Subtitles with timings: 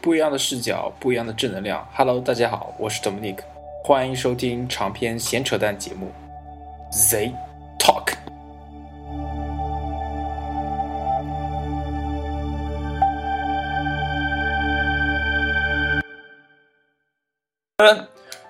[0.00, 1.86] 不一样的视角，不一样的正能量。
[1.92, 3.38] Hello，大家好，我是 Dominic，
[3.82, 6.12] 欢迎收听长篇闲扯淡节目
[6.92, 7.32] Z
[7.80, 8.14] Talk。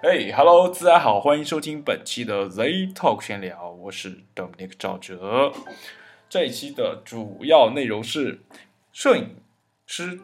[0.02, 2.62] 哎，Hello，大家好，欢迎收听本期的 Z
[2.94, 5.52] Talk 闲聊，我是 Dominic 赵哲。
[6.28, 8.42] 这一期的主要内容是
[8.92, 9.36] 摄影
[9.86, 10.20] 师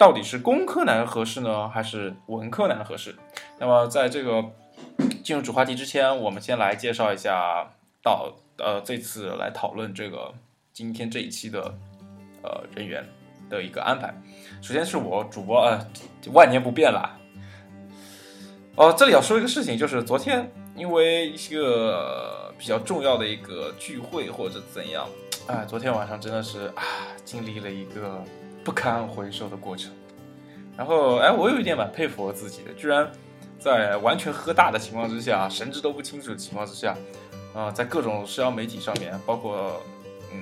[0.00, 3.14] 到底是工科男合适呢，还是文科男合适？
[3.58, 4.42] 那么在这个
[5.22, 7.70] 进入主话题之前，我们先来介绍一下
[8.02, 10.32] 到呃这次来讨论这个
[10.72, 11.74] 今天这一期的
[12.42, 13.06] 呃人员
[13.50, 14.14] 的一个安排。
[14.62, 15.86] 首先是我主播呃
[16.32, 17.18] 万年不变啦。
[18.76, 25.06] 哦，这里要说一个事情，就是昨天因为一个比较重要的一个聚会或者怎样，
[25.46, 26.82] 哎，昨天晚上真的是啊，
[27.22, 28.24] 经历了一个
[28.70, 29.90] 不堪回首的过程。
[30.76, 33.10] 然后，哎，我有一点蛮佩服我自己的，居然
[33.58, 36.96] 在完全喝大的情况之下，神志都不清楚的情况之下，
[37.52, 39.82] 啊，在各种社交媒体上面，包括
[40.32, 40.40] 嗯，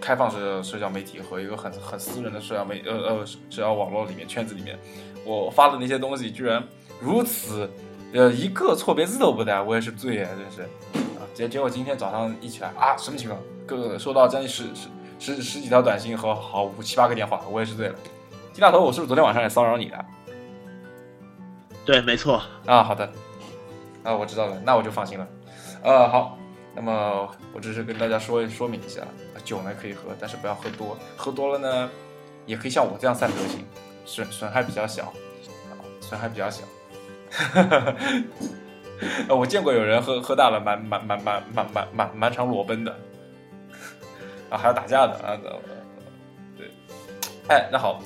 [0.00, 4.76] 开放式社交媒体和一个很很私人的社交媒呃呃社交网络里面圈子里面，
[5.24, 6.60] 我发的那些东西，居然。
[7.00, 7.70] 如此，
[8.12, 10.62] 呃，一个错别字都不带，我也是醉啊，真是
[11.16, 11.22] 啊！
[11.32, 13.40] 结结果今天早上一起来啊，什么情况？
[13.64, 14.88] 各个收到将近十十
[15.18, 17.94] 十十几条短信和好五七八个电话，我也是醉了。
[18.52, 20.04] 金大头，我是不是昨天晚上也骚扰你了？
[21.84, 22.82] 对，没错啊。
[22.82, 23.10] 好的，
[24.02, 25.26] 啊，我知道了，那我就放心了。
[25.82, 26.36] 呃，好，
[26.74, 29.00] 那么我只是跟大家说说明一下，
[29.44, 31.90] 酒呢可以喝，但是不要喝多，喝多了呢，
[32.46, 33.64] 也可以像我这样散德行，
[34.04, 35.12] 损损害比较小，
[36.00, 36.64] 损害比较小。
[37.30, 37.94] 哈哈，
[39.28, 42.94] 呃，我见过有人喝喝大了，满满满满满满满满场裸奔的，
[44.50, 45.38] 啊，还要打架的啊，
[46.56, 46.70] 对，
[47.48, 48.00] 哎，那好，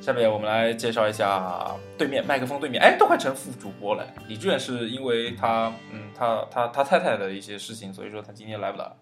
[0.00, 4.06] 下面我们来介绍一下对面麦克风对面，哎，都快成副主播了。
[4.28, 8.96] 李志远是因为他，嗯，他他他太太的一些事情，所以说他今天来不了。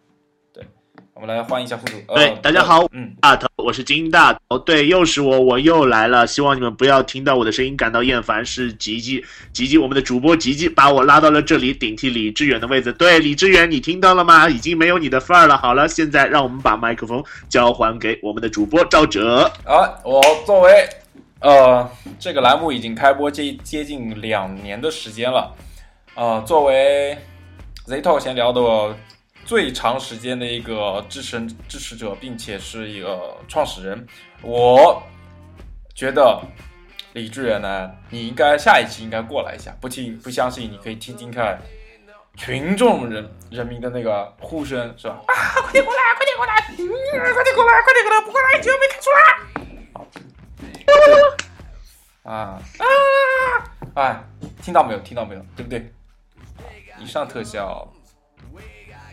[0.52, 0.66] 对
[1.14, 2.00] 我们来欢迎一下副主。
[2.14, 4.58] 对，大家好，嗯，大头，我是金大哦。
[4.58, 6.26] 对，又是我，我又来了。
[6.26, 8.44] 希望你们不要听到我的声音感到厌烦。
[8.44, 12.92] 是吉吉，吉吉，我们的主播吉吉把我拉到了这里顶替李志远的位置。
[12.92, 14.50] 对，李志远，你听到了吗？
[14.50, 15.56] 已经没有你的份儿了。
[15.56, 19.50] 好了，现在让我们把麦克风交还给我们的主播赵哲。
[19.64, 20.86] 啊，我作为，
[21.40, 25.50] 呃，这个栏目已经开播接接近两年的时间了。
[26.14, 27.16] 呃，作为
[27.86, 28.94] Z Talk 闲聊的我。
[29.44, 34.06] 最长时间的一个支持支持者，并且是一个创始人，
[34.42, 35.02] 我
[35.94, 36.42] 觉得
[37.12, 39.74] 李志远呢，你应该下一期应该过来一下。
[39.80, 41.60] 不听不相信，你可以听听看
[42.36, 45.20] 群众人人民的那个呼声，是吧？
[45.26, 46.88] 啊，快点过来，快点过来，快点
[47.54, 49.16] 过来，快点过来，不过来就要被开除了。
[52.22, 52.82] 啊啊！
[53.94, 54.24] 哎，
[54.62, 54.98] 听到没有？
[55.00, 55.44] 听到没有？
[55.54, 55.92] 对不对？
[56.98, 57.86] 以上特效。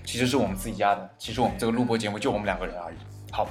[0.03, 1.09] 其实是我们自己家的。
[1.17, 2.95] 其实我们这个录播节目就我们两个人而已。
[3.31, 3.47] 好，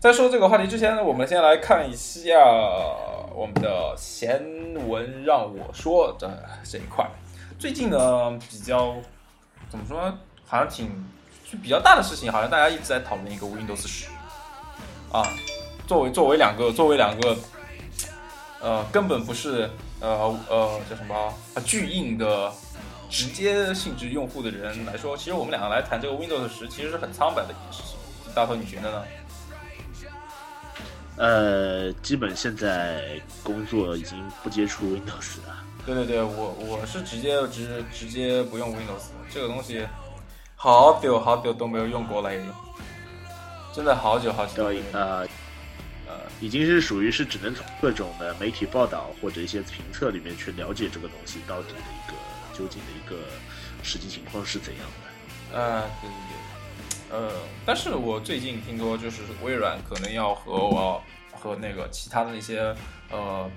[0.00, 2.32] 在说这个话题之前，我们先来看一下
[3.34, 4.42] 我们的闲
[4.88, 7.06] 文，让我说的这一块。
[7.58, 8.96] 最近呢，比较
[9.68, 10.00] 怎么说，
[10.46, 10.88] 好像挺
[11.50, 14.06] 就比较大的事情，好像大家一直在讨论一个 Windows 十
[15.12, 15.28] 啊。
[15.86, 17.36] 作为作为两个作为两个
[18.60, 19.70] 呃根本不是
[20.00, 21.32] 呃呃叫什么
[21.64, 22.50] 巨硬的。
[23.14, 27.96] 直接性质用户的人来说，其实我们两个来谈这个 Windows 十，其实是很苍白的一件事情。
[28.34, 29.04] 大头，你觉得呢？
[31.16, 35.64] 呃，基本现在工作已经不接触 Windows 了。
[35.86, 39.86] 对对对，我我是直接直直接不用 Windows，这个东西
[40.56, 42.52] 好久好久都没有用过了，已经，
[43.72, 44.64] 真的好久好久。
[44.90, 45.20] 呃
[46.08, 52.16] 呃，已经是属于是只能从各种的媒体报道或者一些评测里面去了解这个东西到底的一个。
[52.56, 53.16] 究竟的一个
[53.82, 54.86] 实际情况是怎样
[55.52, 55.58] 的？
[55.58, 56.16] 啊，对对
[57.10, 57.32] 对，呃，
[57.66, 62.74] 但是我最近听说，就是微软可能要和我和那个其他的那些
[63.10, 63.50] 呃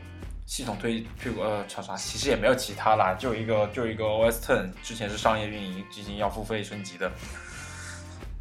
[0.45, 7.11] 系统推推呃厂商，其实也没有其他啦，就一个就一个 OS Ten，之前是商业运营，最近要付费升级的。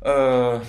[0.00, 0.61] 呃，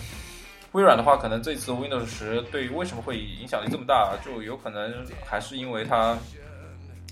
[0.71, 6.17] 微软的话，可能这次 Windows 十对于为什么会影响力这么大，就有可能还是因为它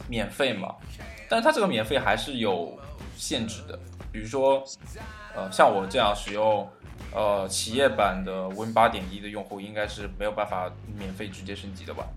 [0.07, 0.75] 免费嘛。
[1.27, 2.77] 但是它这个免费还是有
[3.18, 3.80] 限制的，
[4.12, 4.63] 比如说，
[5.36, 6.69] 呃，像我这样使用
[7.12, 12.07] 呃企业版的 Win 八点一的用户，应该是没有办法免费直接升级的吧？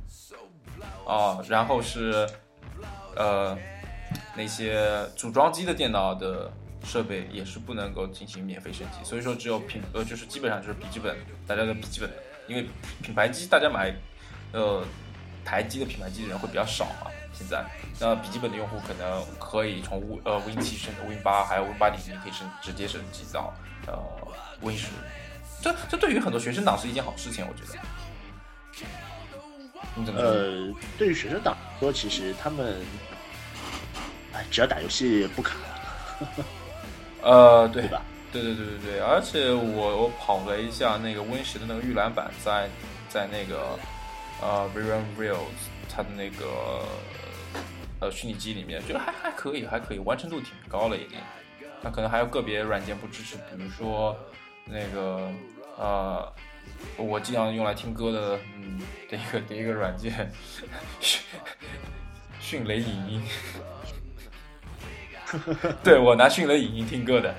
[1.06, 2.28] 啊，然后是
[3.16, 3.56] 呃
[4.36, 6.52] 那些组装机的电脑的
[6.84, 11.16] 设备也是不能够进行免费升级，所以说只有品呃就是基本上就是笔记本
[11.46, 12.10] 大家的笔记本，
[12.46, 12.66] 因为
[13.02, 13.94] 品牌机大家买
[14.52, 14.84] 呃。
[15.44, 17.10] 台机的品牌机的人会比较少嘛。
[17.38, 17.64] 现在，
[18.00, 23.54] 那笔记本的用户可能可以从 Win 呃 Win 七升 Win 八，还有 Win 八点零可以升直接升级到
[23.86, 23.96] 呃
[24.60, 24.88] Win 十。
[25.62, 27.78] 这这对于很多学生党是一件好事情，我觉得。
[29.94, 30.20] 你怎么？
[30.20, 32.80] 呃，对于学生党说，其实他们，
[34.32, 35.56] 哎，只要打游戏不卡。
[37.22, 38.02] 呃，对吧？
[38.30, 42.68] 对对对对对，而且我我跑了一下那个 Win 十的那个预览版，在
[43.08, 43.78] 在那个
[44.40, 45.38] 呃 v i r a n Reals
[45.88, 46.84] 它的那个
[48.00, 51.18] 呃虚拟机里面，觉得还还可以，还可以，完成度挺高了已经。
[51.82, 54.18] 那可能还有个别软件不支持，比如说
[54.64, 55.30] 那个
[55.76, 56.32] 呃
[56.96, 60.30] 我经常用来听歌的嗯的一个的一个软件
[61.00, 61.20] 迅
[62.40, 63.22] 迅雷影音。
[65.84, 67.34] 对我拿迅雷影音听歌的，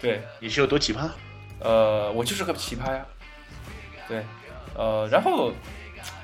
[0.00, 1.08] 对你是有多奇葩？
[1.58, 3.06] 呃，我就是个奇葩呀。
[4.06, 4.22] 对，
[4.74, 5.52] 呃，然后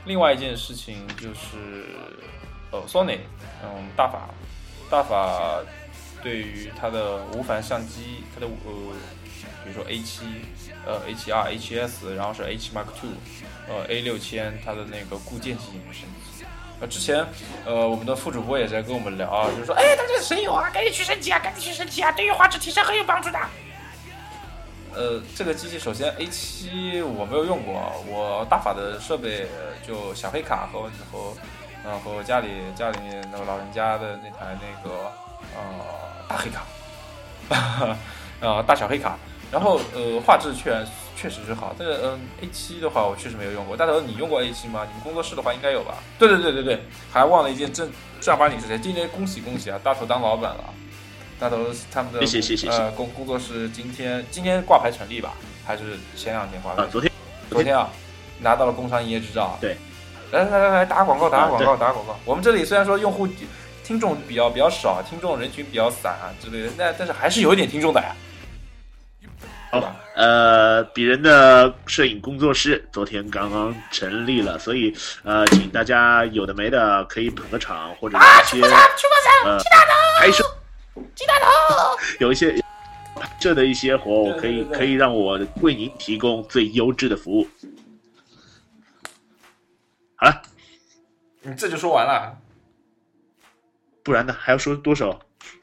[0.04, 1.86] 另外一件事情就是，
[2.70, 3.18] 呃，Sony，
[3.62, 4.28] 嗯，大法，
[4.90, 5.60] 大法
[6.22, 8.94] 对于它的无反相机，它的呃，
[9.64, 10.24] 比如说 A 七，
[10.84, 13.10] 呃，H2、HS，然后是 H Mark Two，
[13.68, 16.44] 呃，A 六千，它的那个固件进行了升级。
[16.80, 17.26] 呃，之前，
[17.64, 23.38] 呃，我们的副主播也在跟我们聊啊，就是说，哎，它这个神游啊，赶紧去升级啊，赶紧去升级啊，对于画质提升很有帮助的。
[24.94, 29.46] 呃，这个机器首先 A 七我没有用过，我大法的设备
[29.86, 31.34] 就小黑卡和和，
[31.84, 35.10] 嗯和家里家里面那个老人家的那台那个
[35.54, 35.62] 呃
[36.28, 36.66] 大黑卡，
[38.40, 39.16] 呃大小黑卡，
[39.50, 40.84] 然后呃画质确
[41.16, 43.76] 确实是好，但是嗯，A 七的话我确实没有用过。
[43.76, 44.86] 大头，你用过 A 七吗？
[44.86, 45.94] 你们工作室的话应该有吧？
[46.18, 47.90] 对对对对对，还忘了一件正
[48.20, 49.80] 正儿八经事情，今天恭喜恭喜啊！
[49.82, 50.64] 大头当老板了，
[51.40, 55.32] 大头他们的谢谢谢谢呃工工作室今天今天挂牌成立吧？
[55.64, 56.82] 还是前两天挂牌？
[56.82, 57.10] 啊，昨天
[57.50, 57.88] 昨天啊，
[58.40, 59.56] 拿到了工商营业执照。
[59.60, 59.76] 对，
[60.30, 62.18] 来来来来打广告打广告打广告。
[62.24, 63.26] 我们这里虽然说用户
[63.82, 68.14] 听众比较比较少，听众人群比较散啊之类的，那但是还是有一点听众的呀。
[69.70, 74.94] 好，呃，鄙人的摄影工作室昨天刚刚成立了，所以
[75.24, 78.62] 呃，请大家有的没的可以捧个场，或者一些
[79.44, 79.58] 呃
[80.18, 80.42] 拍摄，
[81.14, 81.46] 鸡大头，
[82.18, 82.54] 有一些
[83.38, 87.46] 这的一些活，我可以可以让我为您提供最优质的服务。
[90.20, 90.42] 好了，
[91.42, 92.36] 你这就说完了，
[94.02, 94.32] 不然呢？
[94.36, 95.20] 还要说多少？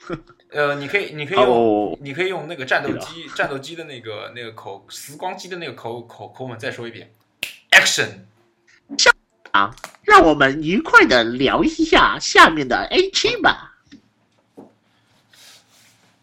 [0.50, 7.12] 呃，你可以，你可以用，你可以用那个战斗机，战斗机的那个那个口，时光机的那个口口口吻再说一遍
[7.72, 8.20] ，Action，
[9.52, 13.76] 啊，让我们愉快的聊一下下面的 A 七吧。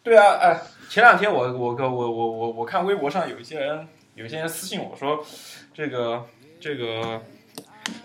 [0.03, 5.23] 对啊，哎，前两天我我我我我我看微博上有一些人，有一些人私信我说，
[5.75, 6.27] 这个
[6.59, 7.21] 这个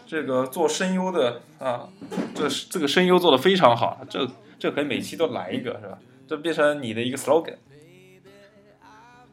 [0.07, 1.89] 这个做声优的啊，
[2.33, 4.25] 这这个声优做的非常好，这
[4.57, 5.99] 这可以每期都来一个是吧？
[6.27, 7.55] 这变成你的一个 slogan，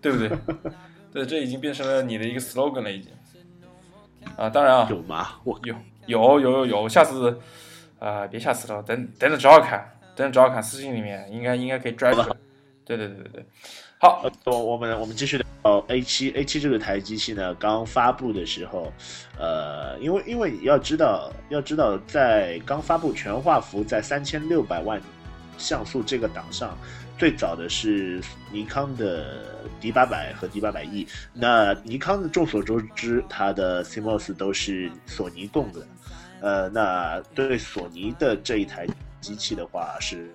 [0.00, 0.30] 对不对？
[1.12, 3.12] 对，这已经变成了你的一个 slogan 了，已经。
[4.36, 5.40] 啊，当然啊，有吗？
[5.44, 5.76] 我有，
[6.06, 6.88] 有，有，有，有。
[6.88, 7.38] 下次，
[8.00, 12.36] 啊，别下次了，等等着找找看，等着找找看，私信里面应该应该可以拽出来。
[12.84, 13.46] 对对对对对。
[14.04, 18.92] 好，我我们我们继续聊 A 七 A 七这个台机器呢，刚发布的时候，
[19.38, 25.00] 呃，因为因为要知道要知道，在刚发布全画幅在三千六百万。
[25.56, 26.76] 像素这个档上，
[27.16, 28.20] 最早的是
[28.52, 29.42] 尼康的
[29.80, 31.06] D 八百和 D 八百 E。
[31.32, 35.86] 那尼康的众所周知，它的 CMOS 都是索尼供的。
[36.42, 38.86] 呃，那对索尼的这一台
[39.22, 40.28] 机器的话，是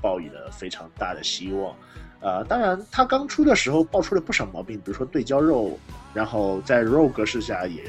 [0.00, 1.76] 抱以了非常大的希望。
[2.24, 5.78] 呃，当然，它刚出的时候爆出了不少毛病，比如说对焦肉，
[6.14, 7.84] 然后在 RAW 格式下也。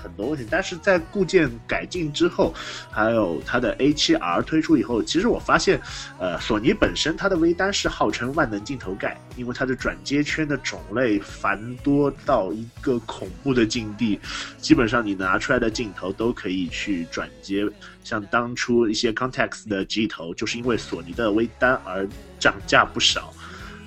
[0.00, 2.54] 很多问题，但是在固件改进之后，
[2.88, 5.80] 还有它的 A7R 推出以后，其实我发现，
[6.20, 14.20] 呃，索尼本身它的微单是号称万能镜头盖，因为它的转接圈的种类繁多到一个恐怖的境地，
[14.58, 17.66] 基本上你拿出来的镜头都可以去转接，
[18.04, 23.34] 像当初一些 Contax 的机头，就是因为索尼的微单而涨价不少，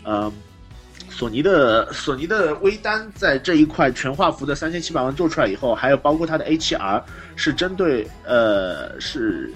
[0.06, 0.32] 嗯。
[1.10, 7.04] 索尼的索尼的微单在这一块全画幅的三千七百万做出来以后，还有包括它的 A7R
[7.36, 9.52] 是针对呃是，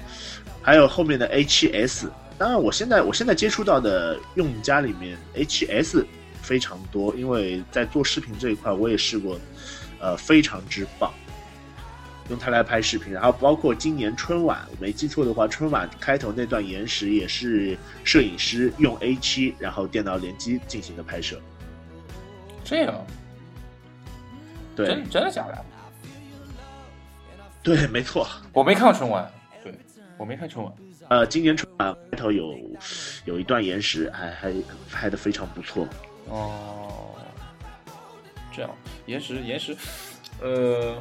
[0.62, 2.08] 还有后面的 A7S。
[2.38, 6.06] 当然，我现在我现在接触到的用家里面 A7S
[6.42, 9.40] 非常多，因为在做视频这一块我也试过，
[10.00, 11.12] 呃非常之棒，
[12.30, 13.14] 用它来拍视频。
[13.14, 21.40] 然后包括今年春晚，我没记错的话，春晚开头那段延时也是摄影师用 A 七然后电脑联机进行的拍摄。
[22.64, 23.06] 这样，
[24.76, 25.66] 对，真真的假的？
[27.62, 28.28] 对，没错。
[28.54, 29.32] 我没看春晚，
[29.64, 29.74] 对
[30.18, 30.74] 我没看春晚。
[31.08, 32.58] 呃，今年春晚开头有
[33.26, 34.54] 有一段延时，还还
[34.92, 35.88] 拍的非常不错。
[36.28, 37.14] 哦，
[38.52, 38.72] 这样
[39.06, 39.78] 延时延时，
[40.42, 40.98] 呃，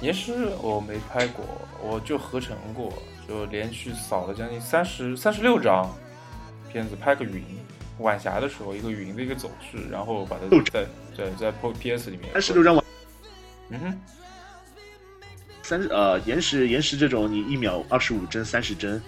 [0.00, 1.44] 延时我没拍过，
[1.82, 2.92] 我就合成过，
[3.28, 5.94] 就连续扫了将近三十三十六张
[6.72, 7.44] 片子，拍个云，
[7.98, 12.84] 晚霞的时候一个云的一个走势，然后把它在在在 P S 里面三十六张晚，
[13.68, 14.00] 嗯哼，
[15.62, 19.02] 三呃延时延时这种你一秒二十五帧三十帧，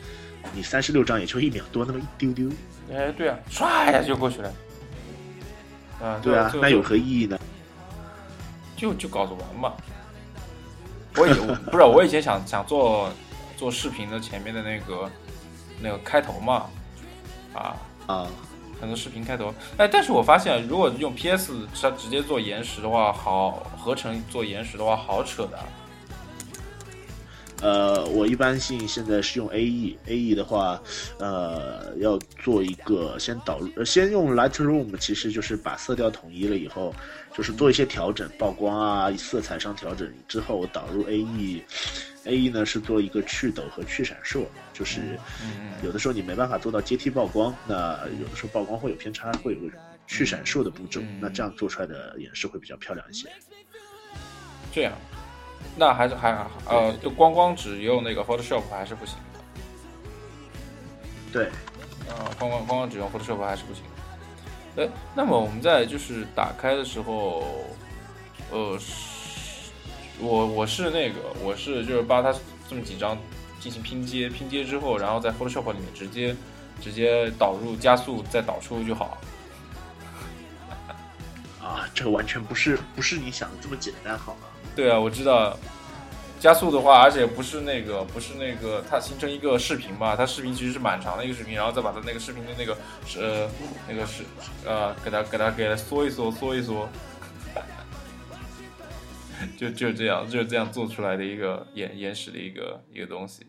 [0.53, 2.51] 你三十六张也就一秒多那么一丢丢。
[2.93, 4.53] 哎，对啊，唰一下就过去了。
[6.03, 7.39] 啊，对啊，那有何意义呢？
[8.77, 9.73] 就就搞着玩嘛。
[11.17, 11.35] 我以
[11.71, 13.11] 不是我以前想想做
[13.57, 15.11] 做视频的前面的那个
[15.81, 16.67] 那个开头嘛，
[17.53, 17.77] 啊
[18.07, 18.27] 啊，
[18.81, 19.53] 很多视频开头。
[19.77, 25.59] 哎，但是我发现如果用 PS 它直接做延时的话，好合成做延时的话好扯的。
[27.63, 30.83] 呃，我一般性现在是用 A E，A E 的话，
[31.19, 36.93] 呃，要做一个先导入，先用 Lightroom，其实就是把色调统一了以后，
[37.33, 45.17] 就是做一些调整，曝光啊，色彩上调整之后，我导入 A E，A E 呢是做一个去抖和去闪烁，就是
[45.85, 49.69] 有的时候你没办法做到阶梯曝光，那有的时候曝光会有偏差，会有个
[50.09, 53.29] 去闪烁的步骤，那这样做出来的演示会比较漂亮一些。
[54.75, 54.93] 这样。
[55.77, 59.41] 那还是还呃，就光光只用那个 Photoshop 还是不行的。
[61.33, 61.47] 对，
[62.11, 63.83] 啊，光光光光只用 Photoshop 还是不行。
[64.77, 67.45] 呃，那么我们在就是打开的时候，
[68.51, 68.79] 呃，
[70.19, 72.35] 我我是那个我是就是把它
[72.69, 73.17] 这么几张
[73.61, 76.37] 进行拼接，拼接之后，然后在 Photoshop 里面直接
[76.81, 79.19] 直接导入加速再导出就好。
[81.63, 84.41] 啊，这个完全不是不是你想的这么简单，好吗？
[84.75, 85.59] 对啊，我知道，
[86.41, 93.47] 加速的话，而且不是那个，不是那个，它形成一个视频嘛，它视频其实是蛮长的一个视频，然后再把它那个视频的那个是
[93.87, 94.25] 那个是
[94.65, 96.89] 呃，给它给它给它缩一缩，缩一缩，
[99.59, 103.47] 就就这样，就是这样做出来的一个延延时的一个一个东西。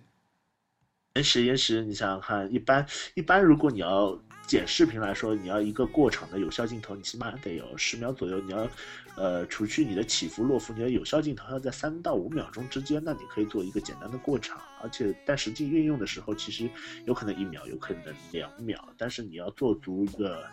[1.15, 8.67] 延时延时，你想想看，一般一般，如果你要剪视频来说，你要一个过场的有效镜头，你起码得有十秒左右，你要。
[9.15, 16.69] 呃，除去你的起伏落伏，你的有效镜头要在三到五秒钟之间，那你可以做一个简单的过场，而且但实际运用的时候，其实
[17.05, 20.43] 有可能一秒，有可能两秒，但是你要做足一个，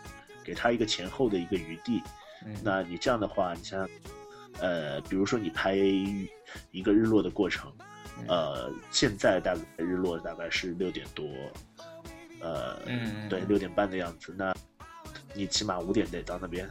[0.43, 2.01] 给他一个前后的一个余地。
[2.45, 3.87] 嗯那你这样的话，你像，
[4.59, 7.71] 呃，比如说你拍一个日落的过程，
[8.27, 11.27] 呃，现在大概日落大概是六点多，
[12.41, 12.79] 呃，
[13.29, 14.51] 对，六点半的样子，那
[15.35, 16.69] 你起码五点得到那边。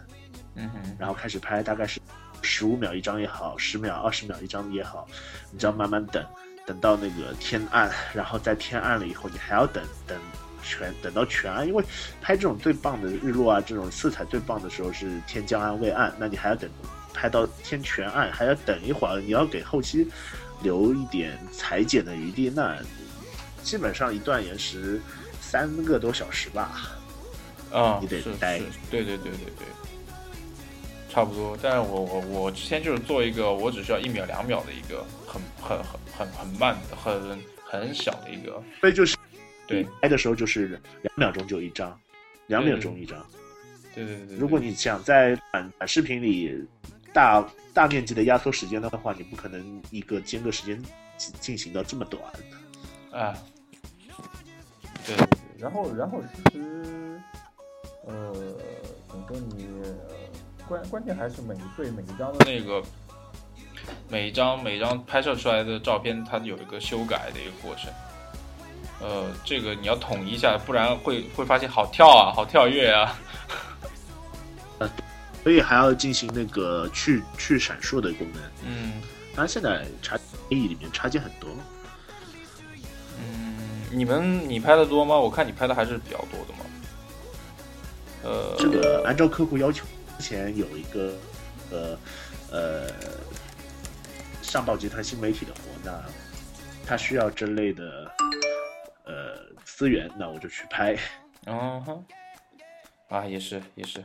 [0.55, 2.01] 嗯哼，然后开始拍，大概是
[2.43, 5.07] 十五秒一张也好，十秒、二十秒一张也好，
[5.51, 6.25] 你只要慢慢等，
[6.67, 10.19] 等到那个天暗，然后在天暗了以后，你还要等等
[10.63, 11.85] 全等到全暗，因为
[12.21, 16.69] 拍这种最棒的日落啊，这种色彩最棒的时候是天将暗未暗，那你还要等
[17.15, 20.09] 拍到天全暗，还要等一会儿，你要给后期
[20.63, 22.77] 留一点裁剪的余地，那
[23.63, 25.01] 基本上一段延时
[25.41, 26.91] 三个多小时吧，
[27.73, 28.59] 啊，你得待，
[28.91, 29.67] 对对对对对。
[31.11, 39.17] 差不多，但是我我我之前就是做一个，我只需要一秒两秒的一个很很很很很慢的很很小的一个，所以就是
[39.67, 41.99] 对拍的时候就是两秒钟就一张，
[42.47, 43.27] 两秒钟一张，
[43.93, 44.37] 对对对。
[44.37, 46.65] 如果你想在短短视频里
[47.13, 50.81] 大大面积的压缩时间的话，你不可能一个间隔时间
[51.19, 52.23] 进行到这么短。
[53.11, 53.37] 啊，
[55.05, 55.17] 对
[55.59, 57.21] 然后然后其实
[58.07, 58.33] 呃，
[59.09, 59.67] 怎么说你？
[60.71, 62.81] 关关键还是每对每一张的那个，
[64.09, 67.93] 每一张每一张拍摄出来的照片，它有一个修改的一个过程。
[69.01, 73.19] 呃，这个你要统一一下，不然会会发现好跳啊，好跳跃啊。
[75.43, 78.43] 所以还要进行那个去去闪烁的功能。
[78.65, 78.93] 嗯，
[79.35, 80.15] 当然现在插
[80.51, 81.51] A E 里面插件很多。
[83.19, 85.19] 嗯，你们你拍的多吗？
[85.19, 86.65] 我看你拍的还是比较多的嘛。
[88.23, 89.85] 呃，这个按照客户要求。
[90.21, 91.15] 之前有一个
[91.71, 91.99] 呃
[92.53, 92.89] 呃
[94.43, 95.99] 上报集团新媒体的活，那
[96.87, 98.11] 他需要这类的
[99.07, 100.95] 呃资源，那我就去拍。
[101.47, 102.05] 嗯哼，
[103.09, 104.05] 啊也是也是，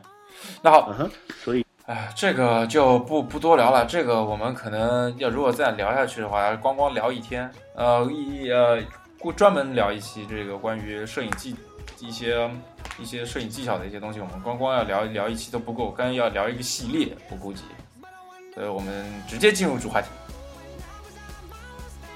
[0.62, 1.12] 那好，嗯哼，
[1.44, 8.82] 所以哎这个就不不多聊了，这个我们可能要如果再聊下去的话，光光聊一天，呃一呃
[9.36, 11.58] 专门聊一期这个关于摄影技
[12.00, 12.50] 一些。
[12.98, 17.64] 一些摄影技巧的一些东西，我们光光要聊聊一期都不够，刚要聊一个系列我估计，
[18.54, 20.08] 所以我们直接进入主话题。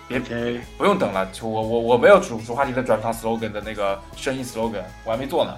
[0.07, 5.55] 别 OK，不用等了，就我我我没有主主话题的转场 slogan 的那个声音 slogan，我还没做呢。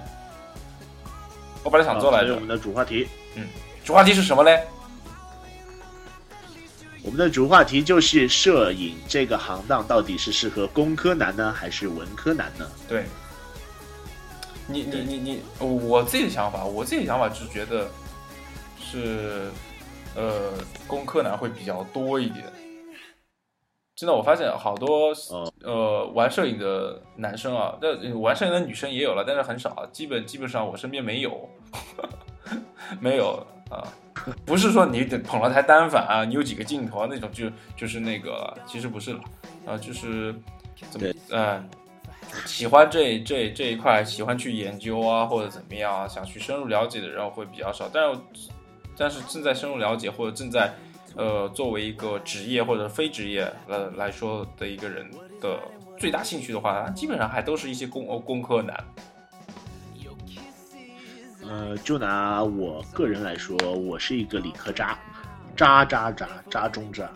[1.64, 3.46] 我本来想做来着我，们的主话题，嗯
[3.84, 4.60] 主话题是什么嘞？
[7.04, 12.70] 我们的主话题就是摄影这个行当到底是适合工科男呢，还是文科男呢？
[12.86, 13.04] 对，
[14.72, 17.86] 你你你你，我自己的想法，我自己的想法是觉得
[18.80, 19.50] 是
[20.16, 20.52] 呃，
[20.86, 22.44] 工科男会比较多一点。
[23.94, 31.48] 真的，我发现好多哦呃玩摄影的男生啊，那玩摄影的女生也有了，但是很少啊，基本基本上我身边没有，
[32.98, 33.86] 没有啊。
[34.44, 39.20] 不是说你得捧了台单反啊，你有几个镜头啊那种就就是那个，其实不是了
[39.66, 40.34] 啊，就是
[40.90, 41.64] 怎么嗯呃
[42.46, 48.20] 喜欢这这这一块，喜欢去研究啊或者怎么样啊，想去深入了解的人会比较少，但是
[48.96, 50.74] 但是正在深入了解或者正在
[51.16, 55.10] 呃作为一个职业或者非职业呃来说的一个人
[55.40, 55.58] 的
[55.98, 58.84] 最大兴趣的话，基本上还都是一些工呃工科男。
[61.48, 64.96] 呃，就拿我个人来说，我是一个理科渣，
[65.56, 67.10] 渣渣渣渣中渣。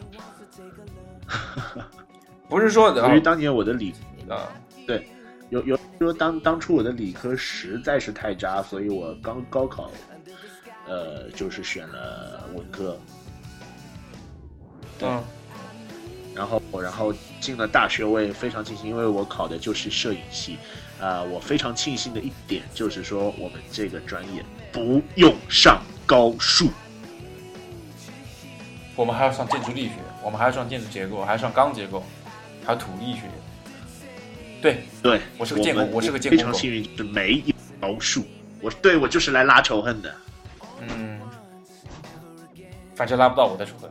[2.48, 3.94] 不是说由于当年我的理
[4.28, 4.50] 啊
[5.50, 9.90] 有有说当当初我的理科实在是太渣，所以我刚高考，
[10.86, 12.98] 呃，就是选了文科，
[14.98, 15.22] 对嗯。
[16.34, 20.58] 然后然后进了大学，我也非常庆幸，因为我考的就是摄影系，
[21.00, 26.68] 啊、我非常庆幸的一点就是说，我们这个专业不用上高数，
[28.94, 32.02] 我们还要上建筑力学，我们还要上建筑结构，还要上钢结构，
[32.66, 33.22] 还有土力学。
[34.66, 38.24] 对，对我是个建工我是个建非工狗常幸运，就是没有高数，
[38.60, 40.12] 我对我就是来拉仇恨的。
[40.80, 41.20] 嗯，
[42.96, 43.88] 反正拉不到我的仇恨。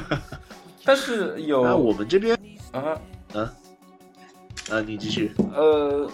[0.84, 2.38] 但是有那我们这边，
[2.70, 2.96] 啊
[3.32, 3.52] 啊
[4.70, 5.34] 啊，你继续。
[5.52, 6.08] 呃，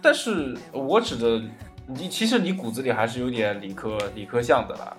[0.00, 1.40] 但是我指的
[1.86, 4.96] 你，其实你骨子里还是有点理科理科向的啦。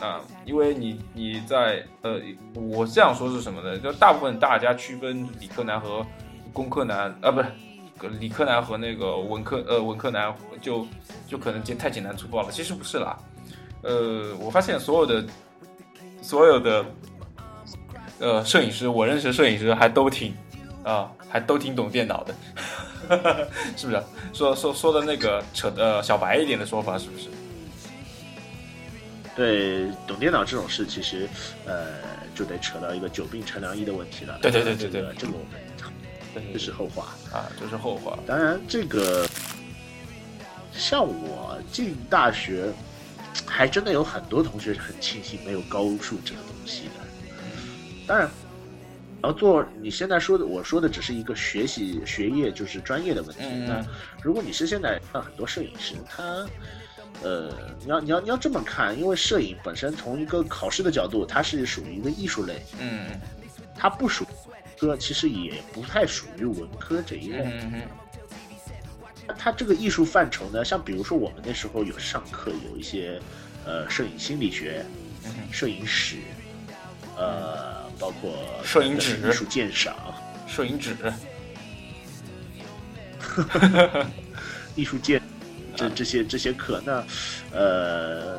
[0.00, 2.20] 啊，因为你你在呃，
[2.54, 3.78] 我这样说是什么呢？
[3.78, 6.04] 就大部分大家区分理科男和
[6.52, 7.46] 工科男啊，不是
[8.18, 10.86] 理科男和那个文科呃文科男，就
[11.28, 12.50] 就可能简太简单粗暴了。
[12.50, 13.16] 其实不是啦，
[13.82, 15.24] 呃，我发现所有的
[16.20, 16.84] 所有的
[18.18, 20.34] 呃摄影师，我认识的摄影师还都挺
[20.82, 22.34] 啊，还都挺懂电脑的，
[23.76, 24.02] 是不是？
[24.32, 27.28] 说说说的那个扯呃小白一点的说法，是不是？
[29.34, 31.28] 对，懂电脑这种事，其实
[31.64, 31.86] 呃，
[32.34, 34.38] 就得扯到一个久病成良医的问题了。
[34.42, 37.14] 对对对对对这个这个我们这是后话。
[37.32, 38.18] 啊，这是后话。
[38.26, 39.26] 当然，这个
[40.72, 42.70] 像我进大学，
[43.46, 46.90] 还真的有很多同学是很庆幸没有高数这个东西的。
[48.06, 48.28] 当然，
[49.22, 53.44] 然后做你现在说的，我说的只是一个学习学业就是专业的问题。
[53.44, 53.86] 嗯那
[54.22, 56.46] 如果你是现在看很多摄影师，他
[57.22, 63.06] 呃，你要你要你要这么看，因为摄影本身从一个考试的角度，它是属于一个艺术类，嗯。
[63.74, 64.24] 它不属
[64.78, 67.42] 科，其实也不太属于文科这一类。
[67.44, 67.82] 嗯
[69.38, 73.20] 它这个艺术范畴呢，像比如说我们那时候有上课有一些
[73.64, 74.84] 呃摄影心理学、
[75.24, 75.30] 嗯。
[75.50, 76.16] 摄影史，
[77.16, 79.96] 呃，包括摄影指艺术鉴赏、
[80.46, 80.94] 摄影纸，
[84.74, 85.22] 艺术鉴
[85.76, 87.04] 这这些这些课，那
[87.52, 88.38] 呃，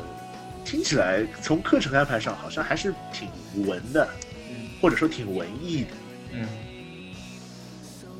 [0.64, 3.28] 听起来从课程安排上好像还是挺
[3.66, 4.08] 文的，
[4.80, 5.90] 或者说挺文艺的。
[6.32, 6.48] 嗯。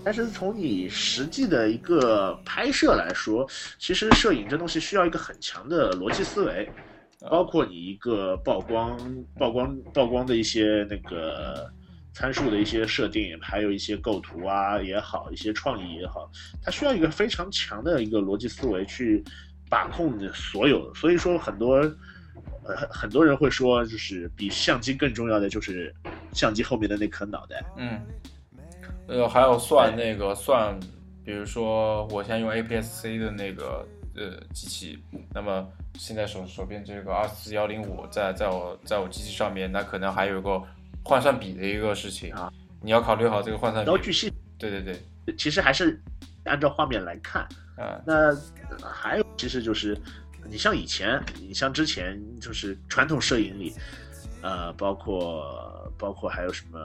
[0.06, 3.48] 但是从你实际的一个拍摄来说，
[3.78, 6.68] 其实摄影这东西需要一个很强的逻辑思维，
[7.30, 8.98] 包括你一个曝光、
[9.38, 11.72] 曝光、曝光的一些那个
[12.14, 16.30] 参数的一些设定，还有一些构图啊也好，一些创意也好，
[16.62, 19.22] 它需要一个非常强的一个逻辑思维去
[19.68, 20.94] 把控的所有。
[20.94, 21.74] 所以说，很多
[22.64, 25.92] 呃很多人会说，就是比相机更重要的就是
[26.32, 27.64] 相机后面的那颗脑袋。
[27.76, 28.00] 嗯，
[29.08, 30.78] 呃，还有算那个算，
[31.24, 34.98] 比如说我现在用 APS-C 的那个呃机器，
[35.32, 40.62] 那么现在手手边这个二四幺零五在在我在我机器上面，那可能还有一个
[41.04, 42.32] 换算比的一个事情。
[42.34, 43.96] 啊，你要考虑好这个换算比刀。
[43.98, 46.00] 具系对对对，其实还是
[46.44, 47.42] 按照画面来看。
[47.76, 48.14] 啊，那
[48.70, 49.96] 呃还有其实就是，
[50.48, 53.74] 你像以前，你像之前就是传统摄影里，
[54.42, 56.78] 呃，包括包括还有什么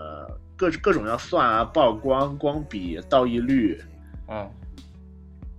[0.58, 3.82] 各各种要算啊，曝光、光比、倒映率，
[4.28, 4.50] 嗯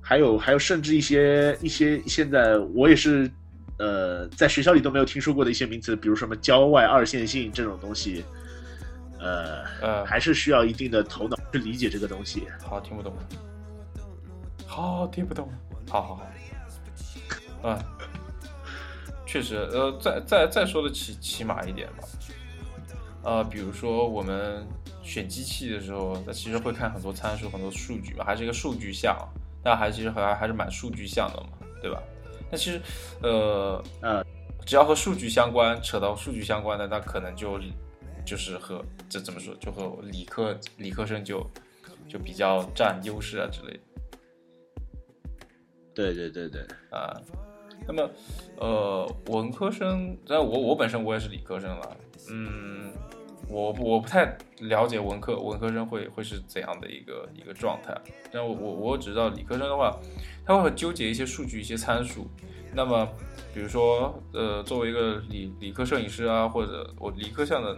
[0.02, 3.30] 还有还有甚至一些一些现在我也是
[3.78, 8.24] 呃在学校里都没有听说过的一些名词，比如什么郊外二线性这种东西，
[9.20, 12.48] 呃，呃，还是需要一定的头脑去理解这个东西。
[12.62, 13.22] 好，听不懂了。
[14.66, 15.54] 好，听不懂了。
[15.88, 16.26] 好好好。
[17.62, 17.78] 嗯，
[19.26, 22.04] 确实，呃，再再再说的起起码一点吧。
[23.22, 24.66] 呃，比如说我们
[25.02, 29.14] 选机器的时候，那其实会看很多参数、很多数据嘛，还是一个数据项，
[29.62, 31.48] 那还其实还还是蛮数据项的嘛，
[31.82, 32.02] 对吧？
[32.50, 32.80] 那其实，
[33.20, 34.24] 呃呃，
[34.64, 37.60] 只要和数据相关，扯到数据相关的，那可能就
[38.30, 41.44] 就是和这怎么说，就和理科理科生就
[42.08, 43.80] 就比较占优势啊之类的。
[45.92, 46.62] 对对对对，
[46.92, 47.12] 啊，
[47.88, 48.08] 那么，
[48.56, 51.96] 呃，文科生，但我我本身我也是理科生了，
[52.30, 52.92] 嗯，
[53.48, 57.92] 我我不太了解文科文科生会会是怎样的一个一个状态，
[58.30, 59.98] 但我我我只知道理科生的话，
[60.46, 62.28] 他会很纠结一些数据一些参数，
[62.72, 63.04] 那么
[63.52, 67.76] 比如说，呃，作为一个理理科摄影师啊，或者我理科向的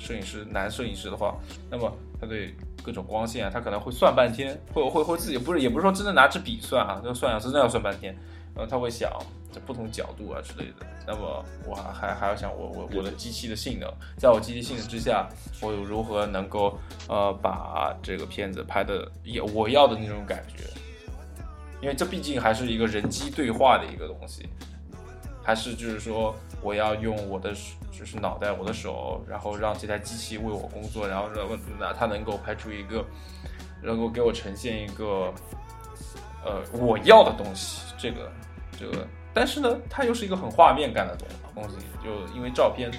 [0.00, 1.36] 摄影师男摄影师的话，
[1.70, 8.16] 那么他对各种光线啊，他可能会算半天，会会会自己不是也不是说真的拿支笔算啊，这算啊真的要算半天，
[8.56, 9.12] 呃，他会想
[9.52, 10.86] 这不同角度啊之类的。
[11.06, 15.28] 那么我还还还要想我我我的机器的性能，在我机器性能之下，
[15.60, 20.64] 我如何能够呃把这个片子拍的也我要的那种感觉，
[21.82, 24.48] 因为这毕竟还是一个人机对话的一个东西，
[25.42, 27.52] 还是就是说我要用我的
[27.90, 31.46] 就是脑袋我的手，然后让这台机器为我工作，然后让
[31.78, 33.04] 那它能够拍出一个
[33.82, 35.32] 能够给我呈现一个
[36.44, 38.30] 呃我要的东西，这个
[38.78, 42.90] 这个，但是呢，它又是一个很画面感的东东西，就因为照片，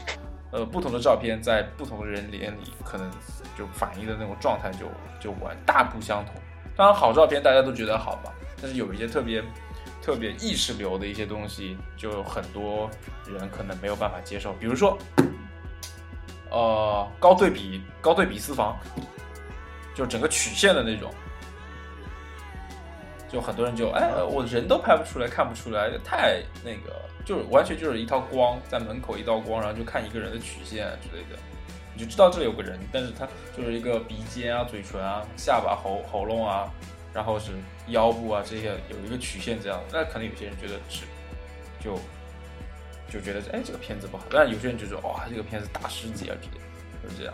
[0.52, 3.10] 呃，不同的照片在不同的人脸里，可能
[3.58, 4.86] 就反映的那种状态就
[5.19, 6.36] 就完大不相同。
[6.76, 9.43] 当然，好照片大家都觉得好吧，但是有一些特别
[10.01, 12.89] 特别意识流的一些东西，就很多
[13.27, 14.97] 人可能没有办法接受，比如说，
[16.49, 18.77] 呃，高对比高对比私房，
[19.95, 21.13] 就整个曲线的那种。
[23.29, 31.39] 就很多人就哎，我人都拍不出来，看不出来，太那个，就是完全就是一道光在门口一道光，然后就看一个人的曲线之类的，
[31.95, 36.69] 你就知道这里有个人，但是他就是一个鼻尖啊、嘴唇啊、下巴、喉喉咙啊，
[37.13, 37.52] 然后是
[37.88, 41.04] 腰部啊这些有一个曲线这样，那可能有些人觉得是
[41.80, 42.00] 就
[43.10, 46.62] 就觉得哎这个片子不好，但有些人就说哇这个片子大师级啊之类，
[47.04, 47.34] 就是这样。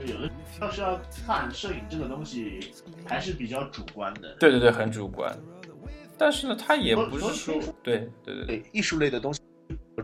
[0.00, 0.30] 有的
[0.62, 2.72] 要是要看摄影这个东西，
[3.06, 4.34] 还是比较主观的。
[4.36, 5.30] 对对对，很主观。
[6.16, 9.42] 但是呢，它也不是说，对对对对，艺术类的东西，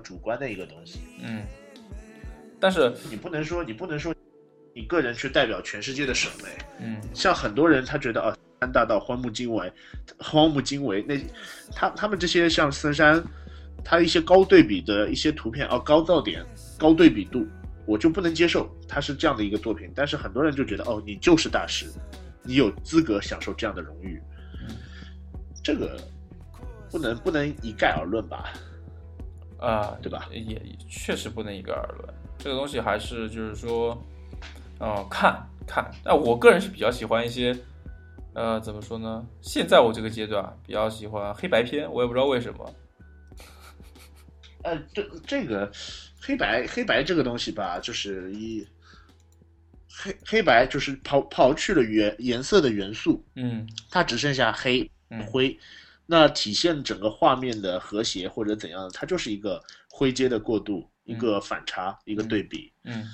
[0.03, 1.01] 主观的一个东西。
[1.23, 1.43] 嗯。
[2.61, 4.15] 但是你不能说，你不能说，
[4.75, 6.51] 你个人去代表全世界的审美。
[6.81, 7.01] 嗯。
[7.15, 9.73] 像很多人他觉得啊，三大道荒木经惟，
[10.19, 11.19] 荒木经惟那，
[11.75, 13.23] 他他们这些像森山，
[13.85, 16.45] 他一些高对比的一些图片哦，高噪点、
[16.79, 17.47] 高对比度。
[17.87, 21.87] 我就不能接受他是这样的一个作品，但是很多人就觉得哦，你就是大师，
[22.42, 24.21] 你有资格享受这样的荣誉，
[25.62, 25.97] 这个
[26.90, 28.53] 不能不能一概而论吧？
[29.59, 30.29] 啊，对吧？
[30.33, 33.97] 也确实不能一概而论，这个东西还是就是说，
[34.81, 37.57] 哦，看看，但我个人是比较喜欢一些，
[38.37, 39.27] 呃，怎么说呢？
[39.40, 42.75] 现在我这个阶段比较喜欢黑白片，我也不知道为什么。
[44.62, 45.72] 呃，这这个。
[46.18, 48.66] 黑白黑白这个东西吧，就是一
[49.88, 54.90] 黑黑白就是刨刨去了原颜色的元素，嗯，它只剩下黑
[55.31, 55.57] 灰，
[56.05, 63.07] 那体现整个画面的和谐或者怎样，它就是一个灰阶的过渡，一个反差，一个对比，嗯。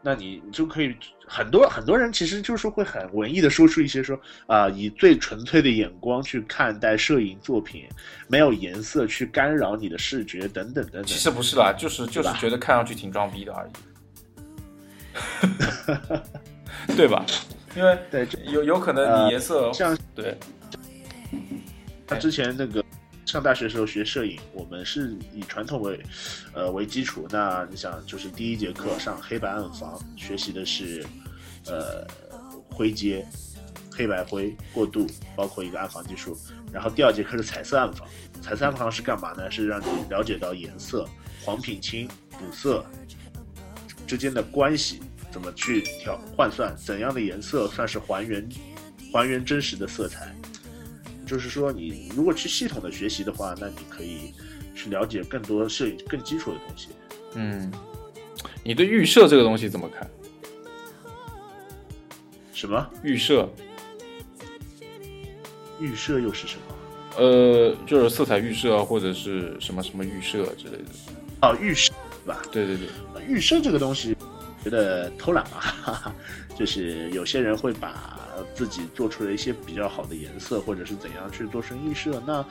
[0.00, 0.94] 那你就可以
[1.26, 7.84] 很多很多人其实就是会很文艺的说出一些说啊，以最纯粹的眼光去看待摄影作品，
[8.28, 11.04] 没有颜色去干扰你的视觉等等等等。
[11.04, 13.68] 其实不是啦，就是就是觉得看上去挺装逼的而
[16.88, 17.26] 已， 对吧？
[17.76, 20.38] 因为对有有可能你颜色像对，
[22.06, 22.84] 他之前那个。
[23.28, 26.00] 上大学的时候学摄影，我们是以传统为，
[26.54, 27.28] 呃为基础。
[27.30, 31.04] 那你想，就是第一节课上黑白暗房，学习的是，
[31.66, 32.06] 呃
[32.70, 33.26] 灰阶、
[33.92, 36.34] 黑白灰过渡，包括一个暗房技术。
[36.72, 38.08] 然后第二节课是彩色暗房，
[38.40, 39.50] 彩色暗房是干嘛呢？
[39.50, 41.06] 是让你了解到颜色、
[41.44, 42.82] 黄品青、补色
[44.06, 48.48] 之间的关系，怎么去调换算，怎样的颜色算是还原
[49.12, 50.34] 还原真实的色彩。
[51.28, 54.32] 就是说，你如果去系统的学习的话，那你可以
[54.74, 56.88] 去了解更多摄影更基础的东西。
[57.34, 57.70] 嗯，
[58.64, 60.10] 你对预设这个东西怎么看？
[62.52, 63.48] 什么预设？
[65.78, 67.22] 预设又是什么？
[67.22, 70.84] 呃，就是色彩预设或者是什么什么预设之类的。
[71.42, 71.92] 哦，预设，
[72.24, 72.42] 对吧？
[72.50, 72.88] 对对对，
[73.28, 74.16] 预设这个东西，
[74.64, 76.14] 觉得偷懒嘛，哈哈，
[76.56, 78.17] 就是有些人会把
[78.58, 82.44] 自己做出了一些比较好的颜色，或者是怎样去做成预设，那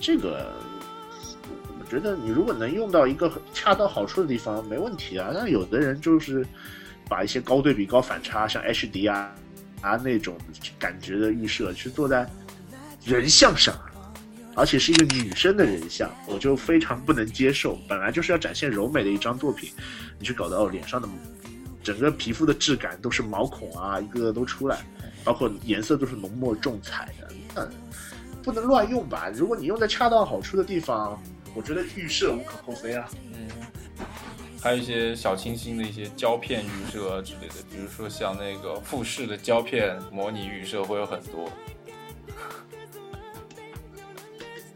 [0.00, 0.50] 这个
[1.78, 5.30] 我觉得你如果能用到一个恰到好处的地方，没问题啊。
[5.34, 6.46] 那有的人就是
[7.10, 9.30] 把一些高对比、高反差，像 HD 啊
[9.82, 10.34] 啊那种
[10.78, 12.26] 感觉的预设去做在
[13.04, 13.78] 人像上。
[14.56, 17.78] 而且是一个女生的人像，我就非常不能接受。
[17.88, 19.70] 本来就是要展现柔美的一张作品，
[20.18, 21.08] 你去搞到脸上的
[21.84, 24.84] 整个皮肤的质感都是毛孔啊，一个个都出来，
[25.24, 27.68] 包括颜色都是浓墨重彩的，那，
[28.42, 29.30] 不能乱用吧？
[29.34, 31.20] 如果你用在恰到好处的地方，
[31.54, 33.08] 我觉得预设无可厚非啊。
[33.34, 33.48] 嗯，
[34.60, 41.50] 还有一些小清新的一些胶片预设之类的，比如说像那个富士的胶片模拟预设会有很多。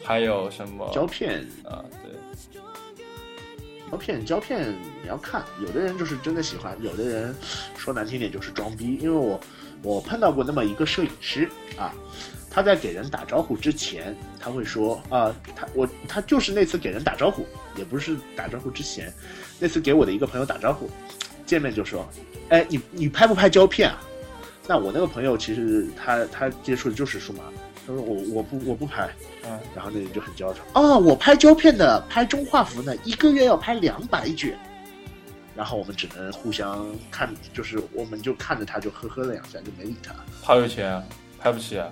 [0.02, 1.82] 还有什么胶片啊？
[2.02, 2.60] 对，
[3.90, 7.34] 胶片胶片你要看，有的人就是真的喜欢，有的人
[7.74, 8.98] 说难听点就是装逼。
[9.00, 9.40] 因为我
[9.84, 11.94] 我碰到过那么一个摄影师啊，
[12.50, 19.12] 他在给人打招呼之前，他会说啊，他我他就是那次给人打招呼，也不是打招呼之前，
[19.60, 20.90] 那次给我的一个朋友打招呼，
[21.46, 22.08] 见面就说，
[22.48, 24.00] 哎，你你拍不拍胶片啊？
[24.66, 27.44] 那我那个朋友其实他他接触的就是数码。
[27.86, 29.10] 他说我我不我不拍，
[29.46, 34.58] 嗯，然后那人就很焦躁啊，我拍胶片的，拍中画幅呢，一个月要拍两百卷，
[35.56, 40.14] 然后我们只能互相看，就是我们就看着他就呵呵了两下，就没理他。
[40.42, 41.02] 好有钱，
[41.38, 41.88] 拍不起啊？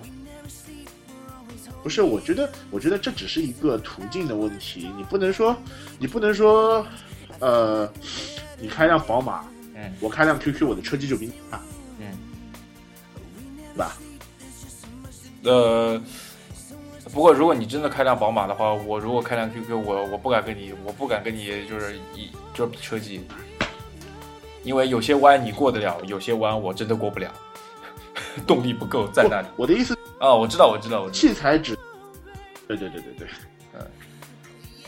[1.81, 5.53] 不是，我觉得我觉得这只是一个途径的问题，你不能说
[5.99, 6.85] 你不能说，
[7.39, 7.91] 呃，
[8.57, 9.43] 你开辆宝马，
[9.75, 11.61] 嗯，我开辆 QQ，我的车技就比你差，
[11.99, 12.17] 嗯，
[13.73, 13.97] 对吧？
[15.43, 16.01] 呃，
[17.11, 23.25] 不过如果你真的开辆宝马的话，我如果开辆 QQ，我我不敢跟你，我不敢跟你就是一就是比车技，
[24.63, 27.31] 因为有些弯你过得了，有些弯我真的过不了，
[28.47, 29.47] 动力不够在那里。
[29.55, 31.77] 我的意思啊，我知道，我知道，我器材只，
[32.67, 33.27] 对对对对对，
[33.73, 33.85] 嗯，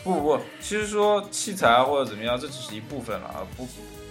[0.02, 3.66] 不不不，其实说器材或者怎么样，这只是一部分了啊，不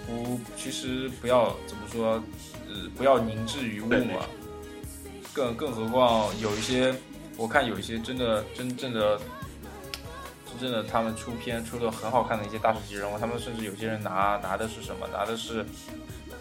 [0.07, 2.23] 不，其实不要怎么说，
[2.67, 4.25] 呃，不要凝滞于物嘛。
[5.33, 6.95] 更更何况有一些，
[7.35, 9.19] 我看有一些真的真正的
[10.59, 15.07] 真正的他们出片出的很好看的一些大师级人物，他们甚至有些人拿拿的是什么？
[15.11, 15.65] 拿的是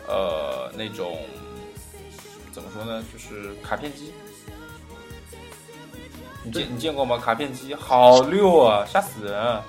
[0.06, 1.18] 呃那种
[2.52, 3.04] 怎么说呢？
[3.12, 4.12] 就是卡片机。
[6.44, 7.18] 你见你见过吗？
[7.18, 9.62] 卡片机好溜啊，吓死人！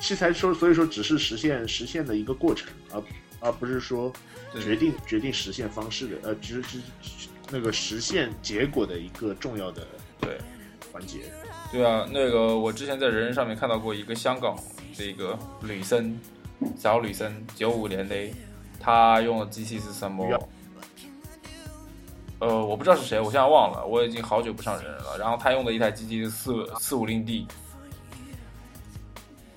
[0.00, 3.02] 器材说，所以说只是实现实现的一个过程，而
[3.40, 4.12] 而不是说
[4.60, 6.80] 决定决定实现方式的，呃，只只。
[7.48, 9.86] 那个实现结果的一个重要的
[10.18, 10.36] 对
[10.92, 11.32] 环节，
[11.72, 14.56] 对啊，那个我之前在人人上面看到过一个香港
[14.94, 16.18] 这个女生，
[16.78, 18.14] 小女生，九五年的，
[18.80, 20.26] 她用的机器是什么？
[22.38, 25.18] 呃，我不知道是谁，我现在忘了，我已经好久不上人人了。
[25.18, 27.46] 然后她用的一台机器是四四五零 D，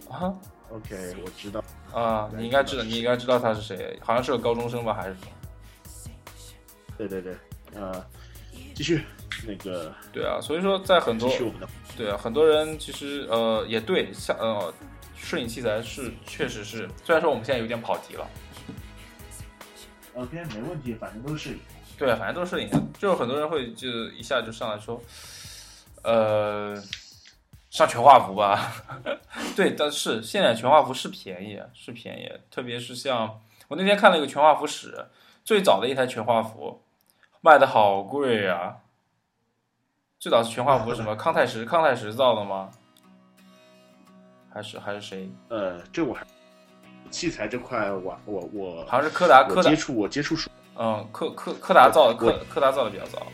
[0.09, 0.33] 啊
[0.69, 5.31] ，OK，我知道啊，你应该知道，你应该知道她是谁，好像是个高中生吧，还是什么？
[6.97, 7.35] 对对对。
[7.75, 8.03] 呃，
[8.73, 9.03] 继续
[9.45, 11.29] 那个对啊，所以说在很多
[11.99, 14.73] 对啊，很多人其实呃也对，像呃
[15.17, 18.25] 摄影器材是确实是，虽然说我们现在有点跑题了。
[20.13, 21.59] OK，没问题，反正都是摄影。
[21.97, 25.03] 对啊，反正都是摄影，就是很多人会就一下就上来说，
[26.03, 26.73] 呃，
[27.69, 28.71] 上全画幅吧。
[29.57, 35.07] 对，但是现在全画幅是便宜，是便宜，特别是像我那天看了一个全画幅史，
[35.43, 36.81] 最早的一台全画幅。
[37.41, 38.77] 卖的好贵呀！
[40.19, 41.15] 最早是全画幅什么？
[41.15, 42.69] 康泰时康泰时造的吗？
[44.53, 45.29] 还是还是谁？
[45.47, 46.25] 呃，这我还
[47.09, 53.27] 器材这块，我我我好像是柯达柯达接触我接触数，嗯，柯柯柯达造的柯柯达造的比较早。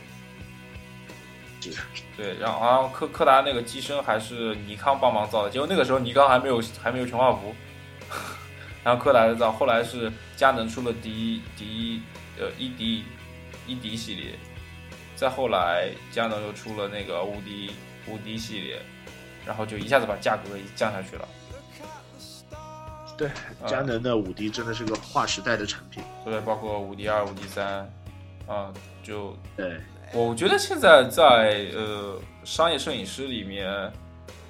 [2.15, 7.55] 对，然后好像柯柯达那个机身还是尼康帮忙造的，结果那个时候尼康还没有还没有全画幅，
[8.85, 12.01] 然后柯达造，后来是佳能出了第一第一
[12.39, 13.03] 呃一 D。
[13.67, 14.37] 一 D 系列，
[15.15, 17.71] 再后来佳能又出了那个无敌
[18.07, 18.79] 无敌系列，
[19.45, 21.27] 然后就一下子把价格降下去了。
[23.17, 23.29] 对，
[23.65, 26.03] 佳能的五 D 真的是个划时代的产品。
[26.25, 27.89] 对，包括五 D 二、五 D 三，
[28.45, 29.79] 啊，就对。
[30.13, 33.91] 我觉得现在在呃商业摄影师里面，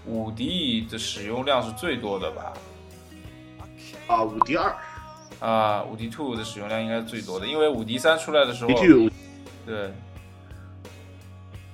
[0.05, 2.53] 五 D 的使用量是最多的吧？
[4.07, 4.75] 啊，五 D 二。
[5.41, 8.69] 啊，五 D Two 的使用量应该是最多的，因为五 D 三出来的时候，
[9.65, 9.91] 对，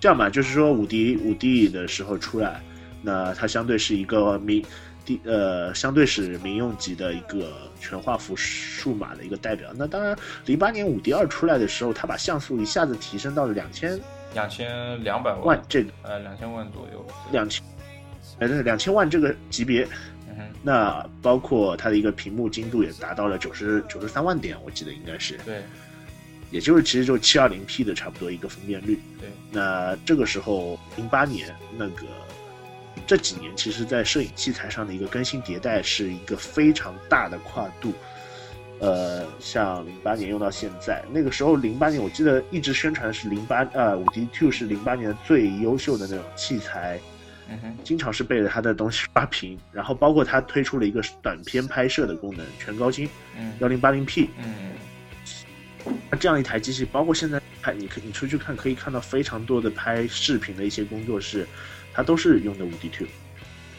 [0.02, 2.60] 这样吧，就是说五 D 五 D 的时候出来，
[3.04, 4.66] 那它相对是一个民
[5.06, 9.70] 第呃相对是民用级的一个全画幅数码的一个代表。
[9.76, 14.00] 那当然，零八年五 D 二出来的时候，它把像素一下子提升到了两千
[14.34, 17.64] 两千两百万，这个呃两千万左右，两千，
[18.40, 19.88] 呃两千万这个级别。
[20.64, 25.38] 那包括它的一个屏幕精度也达到了九十九十三万点，我记得应该是。
[25.46, 25.62] 对，
[26.52, 29.00] 也就是其实就七二零 P 的差不多一个分辨率。
[29.20, 32.06] 对，那这个时候零八年那个
[33.08, 37.94] 这几年，其实在摄影器材上的一个更新迭代是一个非常大的跨度。
[38.80, 47.00] 呃，像零八年用到现在，那个时候零八年我记得一直宣传是零八呃五 D Two 是零八年最优秀的那种器材。
[47.54, 54.72] 嗯哼，经常是背着它的东西刷屏，然后包括它推出了一个短片拍摄的功能，全高清，嗯，幺零八零 P，嗯，
[56.10, 61.48] 那这样一台机器，包括现在拍，你可你出去看，可以看到非常多的拍视频的一些工作室，
[61.94, 63.08] 它都是用的五 D Two。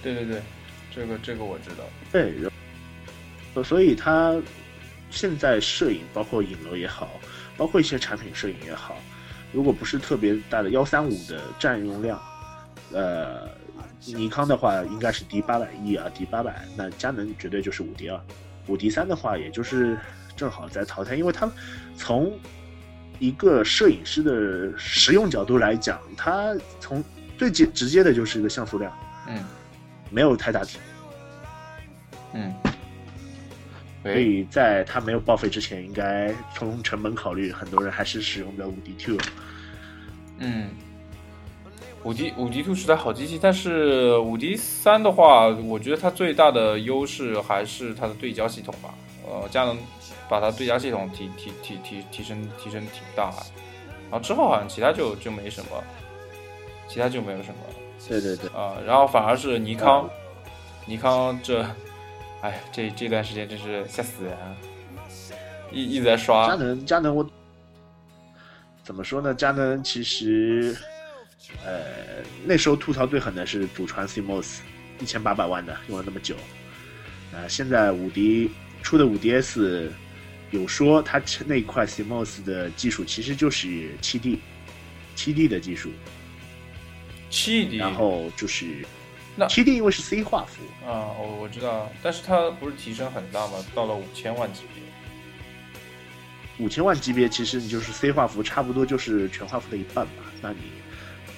[0.03, 0.43] 对对对，
[0.95, 1.85] 这个这个我知道。
[2.11, 2.35] 对，
[3.55, 4.41] 呃，所以它
[5.11, 7.21] 现在摄影，包括影楼也好，
[7.57, 8.97] 包括一些产品摄影也好，
[9.53, 12.21] 如果不是特别大的幺三五的占用量，
[12.93, 13.49] 呃。
[14.05, 18.21] 尼康的话应该是 D 八百 E 啊，D 八百，那佳能绝对就是五 D 二，
[18.67, 19.97] 五 D 三的话也就是
[20.37, 21.51] 正好在淘汰，因为它
[21.97, 22.33] 从
[23.19, 27.03] 一个摄影师的实用角度来讲，它从
[27.39, 28.93] 最直直接的就是一个像素量，
[29.29, 29.45] 嗯，
[30.11, 30.79] 没有太大题，
[32.33, 32.55] 嗯，
[34.03, 39.19] 所以在它没有报废之前，应该从成本考虑，很多人还是使用的五 D Two，
[40.39, 40.69] 嗯。
[42.05, 48.93] 五 D 五 D Two 是台好机器，但是五 D 三的话，我觉得它最大的优势还是它的对焦系统吧。
[49.25, 49.79] 呃，佳能
[50.33, 53.25] 把它对焦系统提提提提提升提升挺大，
[54.11, 55.85] 然后之后好像其他就就没什么，
[56.89, 57.57] 其他就没有什么。
[58.09, 58.49] 对对对。
[58.49, 60.09] 啊，然后反而是尼康，
[60.87, 61.63] 尼康这，
[62.41, 64.35] 哎，这这段时间真是吓死人，
[65.71, 66.49] 一一直在刷。
[66.49, 67.29] 佳能佳能我
[68.83, 69.35] 怎么说呢？
[69.35, 70.75] 佳能其实。
[71.67, 74.61] 呃，那时候吐槽最狠的是祖传 CMOS，
[74.99, 76.35] 一千八百万的用了那么久。
[77.35, 78.51] 啊，现在五 D
[78.83, 79.91] 出的五 DS
[80.53, 84.39] 有说它那块 CMOS 的技术其实就是七 D，
[85.17, 85.91] 七 D 的技术。
[87.29, 88.87] 七 D，然后就是
[89.35, 93.55] 那七 D 因为是 C 画幅啊，我我知道，但是它不是提升很大吗？
[93.75, 96.65] 到了五千万级别。
[96.65, 100.23] 五千万级别其实你就是 C 画幅，差不多就是全画幅的一半吧？
[100.41, 100.59] 那你。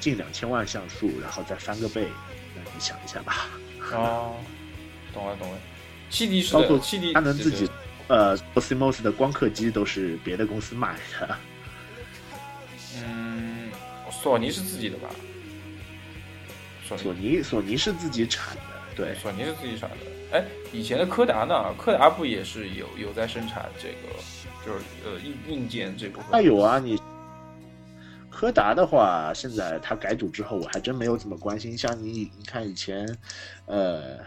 [0.01, 2.07] 近两千万像素，然后再翻个倍，
[2.55, 3.49] 那你想一下吧。
[3.93, 4.35] 哦，
[5.15, 5.59] 懂了懂了。
[6.11, 7.67] 七 D 是包括七 D，它能自己，
[8.09, 11.37] 呃，CMOS 的光刻机都是别的公司买的。
[12.99, 13.71] 嗯，
[14.11, 15.09] 索尼是自己的吧？
[16.87, 18.63] 索尼索尼是自己产的，
[18.95, 19.97] 对，索尼是自己产的。
[20.33, 21.75] 哎，以前的柯达呢？
[21.79, 26.27] 柯达不也是有有在生产这个，就是呃硬硬件这部分？
[26.31, 27.01] 那有啊，你。
[28.31, 31.79] 柯达的话，现在它改组之后，我还真没有怎么关心。
[31.79, 33.07] 像你，你看以前，
[33.67, 34.19] 呃，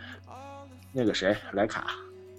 [0.94, 1.92] 那个谁，莱卡，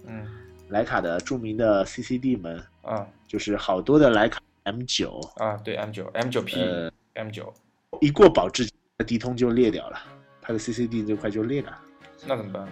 [0.07, 0.27] 嗯，
[0.69, 7.53] 徕卡的著名的 CCD 门，啊，就是好多的徕卡 M 九，啊，对 M 九，M 九 P，M 九，
[8.01, 8.69] 一过保质，
[9.05, 9.99] 低通就裂掉了，
[10.41, 11.77] 它的 CCD 这块就裂了。
[12.25, 12.67] 那怎么办？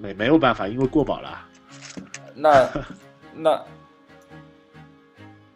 [0.00, 1.48] 没没有办法，因为过保了。
[2.34, 2.68] 那
[3.34, 3.64] 那。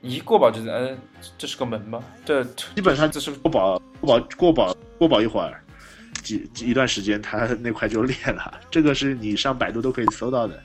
[0.02, 0.96] 一过保就是，嗯，
[1.36, 2.00] 这是个门吗？
[2.24, 5.64] 这基本上这是过保，过保，过保，过保一会儿，
[6.34, 8.60] 几一段时间，它 那块就裂了。
[8.70, 10.62] 这个是你上百度都可以搜到的，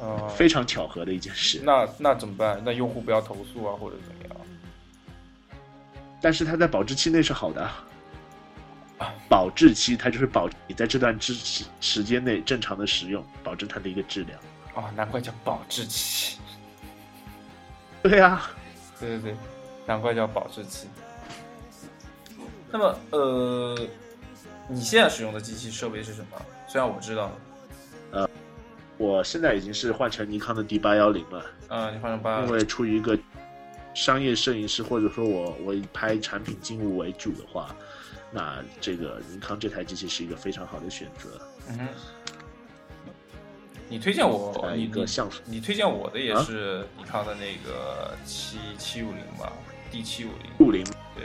[0.00, 1.60] 哦，非常巧合的一件事。
[1.64, 2.62] 那那怎么办？
[2.64, 4.46] 那用户不要投诉啊，或者怎么样？
[6.20, 7.70] 但是它在保质期内是好的，
[9.28, 11.34] 保质期它就是保你在这段之
[11.80, 14.38] 时间内正常的使用，保证它的一个质量。
[14.74, 16.38] 哦，难怪叫保质期。
[18.02, 18.48] 对呀，
[19.00, 19.36] 对对对，
[19.86, 20.86] 难怪叫保质期。
[22.70, 23.88] 那么，呃，
[24.68, 26.40] 你现在使用的机器设备是什么？
[26.66, 27.32] 虽然我知道，
[28.10, 28.28] 呃，
[28.98, 31.44] 我现在已经是换成尼康的 D 八幺零了。
[31.68, 32.42] 嗯，你换成八。
[32.42, 33.18] 因为出于一个
[33.94, 37.74] 商业摄影师，或者说我我以拍产品静物为主的话，
[38.30, 41.40] 那这个尼康这台机器是一个非常好的选择。
[41.70, 41.88] 嗯哼。
[43.90, 49.50] 你推荐我一个像素，你推荐我的也是尼康的那个七七五零吧
[49.90, 51.24] ，D 七五零五零，对，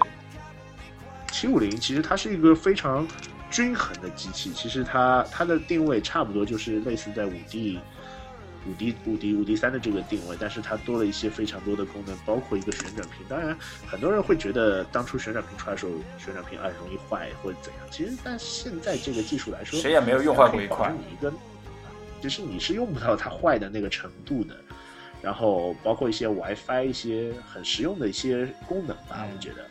[1.29, 3.05] 七五零其实它是一个非常
[3.53, 7.79] 均衡的机器，其实它它的定位差不多就是类似在五 D
[8.67, 13.17] 五 D 五 D 五 D 三的这个定位，但是它多了一些非常多的功能，包括一个旋转屏。
[13.29, 17.81] 当然，很多人会觉得当初旋转屏出来的时候，旋转屏啊容易坏或者怎样。
[17.91, 20.91] 其实，但现在这个技术来说，谁也没有用坏过一块。
[20.91, 21.31] 你一个，
[22.21, 24.55] 其实你是用不到它坏的那个程度的。
[25.21, 29.65] 然后包括一些 WiFi 一些很实用的一些功能吧，我觉得。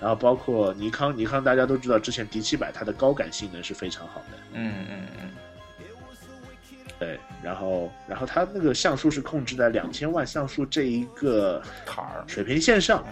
[0.00, 4.38] 然后包括尼康，尼康大家都知道，之前 D 七百它的高感性能是非常好的。
[4.54, 5.30] 嗯嗯嗯。
[6.98, 13.04] 对，然后然后它那个像素是控制在两千万像素这一个坎儿水平线上。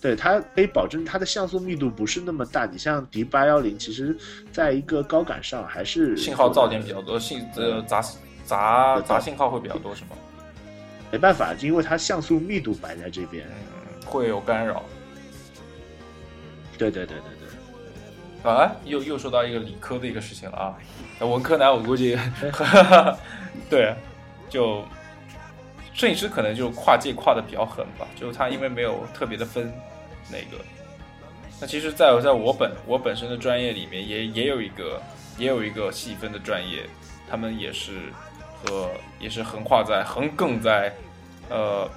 [0.00, 2.66] 对，它可以保证它的像素密度不是那么大。
[2.66, 4.16] 你像 D 八幺零，其实
[4.52, 8.00] 在一个高感上还是信号噪点比较多，信呃杂
[8.44, 10.10] 杂杂信号会比较多，是吗？
[11.10, 13.48] 没办法，因为它像素密度摆在这边，
[14.04, 14.84] 会有干扰。
[16.78, 17.32] 对对对对
[18.42, 18.50] 对。
[18.50, 20.76] 啊，又又说到一个理科的一个事情了啊！
[21.26, 22.16] 文科男我估计，
[23.68, 23.94] 对，
[24.48, 24.84] 就
[25.92, 29.72] 摄影师可能就跨界跨的比较狠吧，就他因为没有特别的分
[30.30, 30.62] 那个。
[31.60, 35.02] 那其实，在在我本我本身的专业里面，也也有一个
[35.38, 36.84] 也有一个细分的专业，
[37.28, 38.12] 他们也是。
[38.64, 40.90] 和也是横跨在横亘在，
[41.50, 41.88] 呃，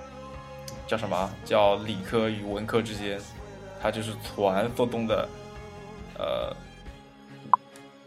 [0.86, 1.32] 叫什么？
[1.46, 3.18] 叫理科与文科之间，
[3.82, 5.30] 它就是传说中的，
[6.18, 6.56] 呃，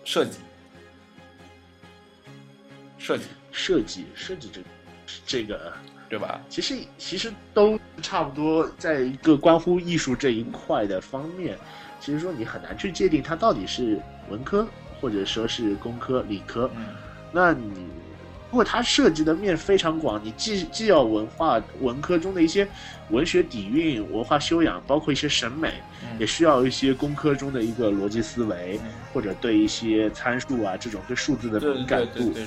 [0.04, 0.38] 设计，
[2.98, 4.60] 设计，设计，设计这
[5.26, 5.72] 这个，
[6.08, 6.40] 对吧？
[6.48, 11.58] 其实其实都差不多，在一个关乎艺术这一块的方面，
[12.00, 14.66] 其实说你很难去界定它到底是文科
[15.00, 16.70] 或者说是工科、理科，
[17.32, 17.72] 那你。
[18.52, 22.68] 不过它涉及的面非常广，你既既要文化文科中的一些
[23.08, 25.72] 文学底蕴、文化修养，包括一些审美，
[26.18, 28.78] 也需要一些工科中的一个逻辑思维，
[29.10, 32.44] 或者对一些参数啊这种对数字的敏感度去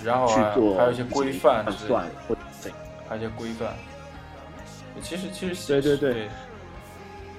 [0.54, 2.42] 做还有一些规范算或者
[3.10, 3.74] 还有一些规范。
[5.02, 6.30] 其实其实对对对，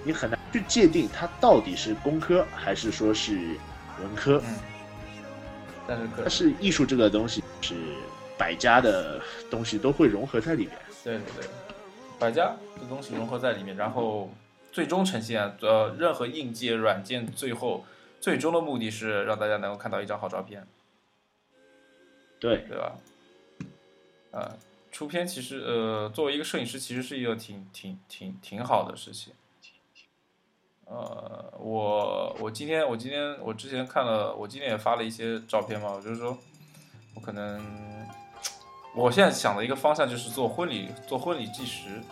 [0.03, 3.37] 你很难去界定它到底是工科还是说是
[4.03, 4.43] 文科。
[4.45, 4.57] 嗯，
[5.87, 7.77] 但是但是艺术这个东西是。
[8.39, 9.21] 百家的
[9.51, 10.79] 东西都会融合在里面。
[11.03, 11.49] 对对对，
[12.19, 14.31] 百家的东西融合在里面，然后
[14.73, 17.85] 最终呈现呃，任何硬件、软件，最后
[18.21, 20.67] 最终的目的是让大家能够看到一张好照片。
[22.41, 22.97] 对对吧？
[24.33, 24.59] 呃，
[24.91, 29.33] 出片其实呃，作为一个摄影师，其实是一个挺挺挺挺好的事情。
[30.87, 36.37] 呃，我我今天我今天我之前看了，我今天也发了一些照片嘛，我就是说
[37.15, 37.96] 我可能。
[38.97, 42.03] 我现在想的一个方向就是做婚礼，做婚礼计时。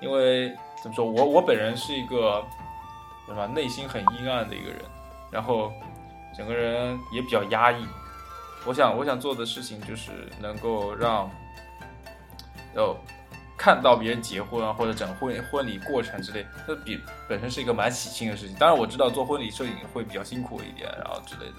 [0.00, 0.48] 因为
[0.82, 2.44] 怎么说，我我本人是一个
[3.28, 4.82] 什么内心很阴暗的一个人，
[5.30, 5.72] 然后
[6.36, 7.86] 整个人也比较压抑。
[8.66, 11.30] 我想我想做的事情就是能够让，
[12.74, 12.96] 哦，
[13.56, 18.56] 看到别人结婚啊，或者整婚婚礼过程之类，这比本身是一个蛮喜庆的事情。
[18.56, 21.58] 当然我知道做婚礼摄影会比较辛苦一点，然后之类的。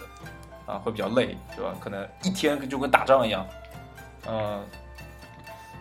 [0.65, 1.73] 啊，会比较累，对吧？
[1.79, 3.45] 可能一天就跟打仗一样，
[4.27, 4.65] 嗯，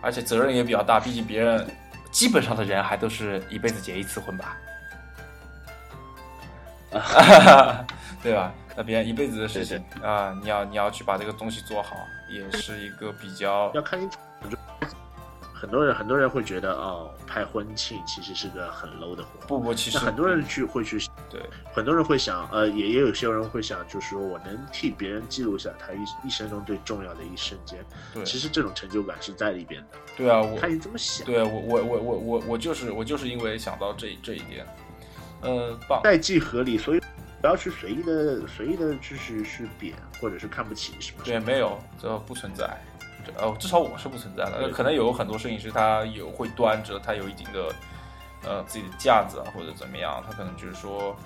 [0.00, 1.68] 而且责任也比较大，毕竟别人
[2.10, 4.56] 基本上的人还都是一辈子结一次婚吧，
[6.98, 7.86] 啊，
[8.22, 8.52] 对吧？
[8.74, 11.96] 那别人一辈子的事情啊，你要你要去把这个东西做好，
[12.28, 14.08] 也是一个比较要看你。
[15.62, 19.46] 很多人很多人会觉得哦，拍婚庆其实是个很 low 的活。
[19.46, 20.98] 不不，其实很多人去会去
[21.30, 21.40] 对，
[21.72, 27.78] 很多人会想，呃，也也有些人会想，就是说我能替别人记录下他一一生中最重要的一瞬间。
[28.12, 29.98] 对，其实这种成就感是在里边的。
[30.16, 31.24] 对啊，我看你怎么想。
[31.24, 34.66] 对啊，我我我我我我就是我就是因为想到这这一点，
[35.42, 36.00] 呃，棒。
[36.02, 37.00] 代际合理，所以
[37.40, 41.22] 不要去随意的随意的，就是去贬或者是看不起什么。
[41.24, 42.76] 对，没有，这不存在。
[43.38, 44.68] 呃，至少我是不存在的。
[44.70, 47.74] 可能有很多摄影师，他有会端着，他有一定的
[48.44, 51.16] 呃自己的架子啊，或者怎么样，他可能就是说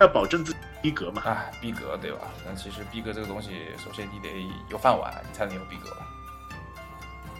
[0.00, 1.22] 要保证自己逼格嘛。
[1.24, 2.28] 哎，逼格对吧？
[2.44, 4.28] 但其实逼格这个东西，首先你得
[4.68, 5.90] 有饭碗，你才能有逼格。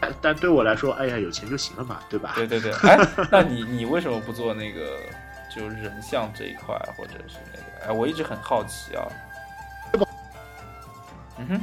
[0.01, 2.31] 但但对我来说，哎呀，有钱就行了嘛，对吧？
[2.35, 2.71] 对对对。
[2.83, 2.97] 哎，
[3.29, 4.97] 那你你为什么不做那个
[5.53, 7.87] 就人像这一块，或者是那个？
[7.87, 9.03] 哎，我一直很好奇啊。
[11.37, 11.61] 嗯哼。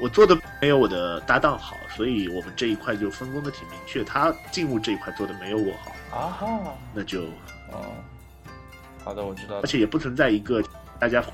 [0.00, 4.02] 我做的没有我的搭档好，所以我们这一块就分工的挺明确。
[4.02, 5.72] 他进入这一块做的没有我
[6.10, 7.22] 好啊哈，那就
[7.70, 7.94] 哦，
[9.04, 9.60] 好的，我知道。
[9.60, 10.62] 而且也不存在一个
[10.98, 11.24] 大家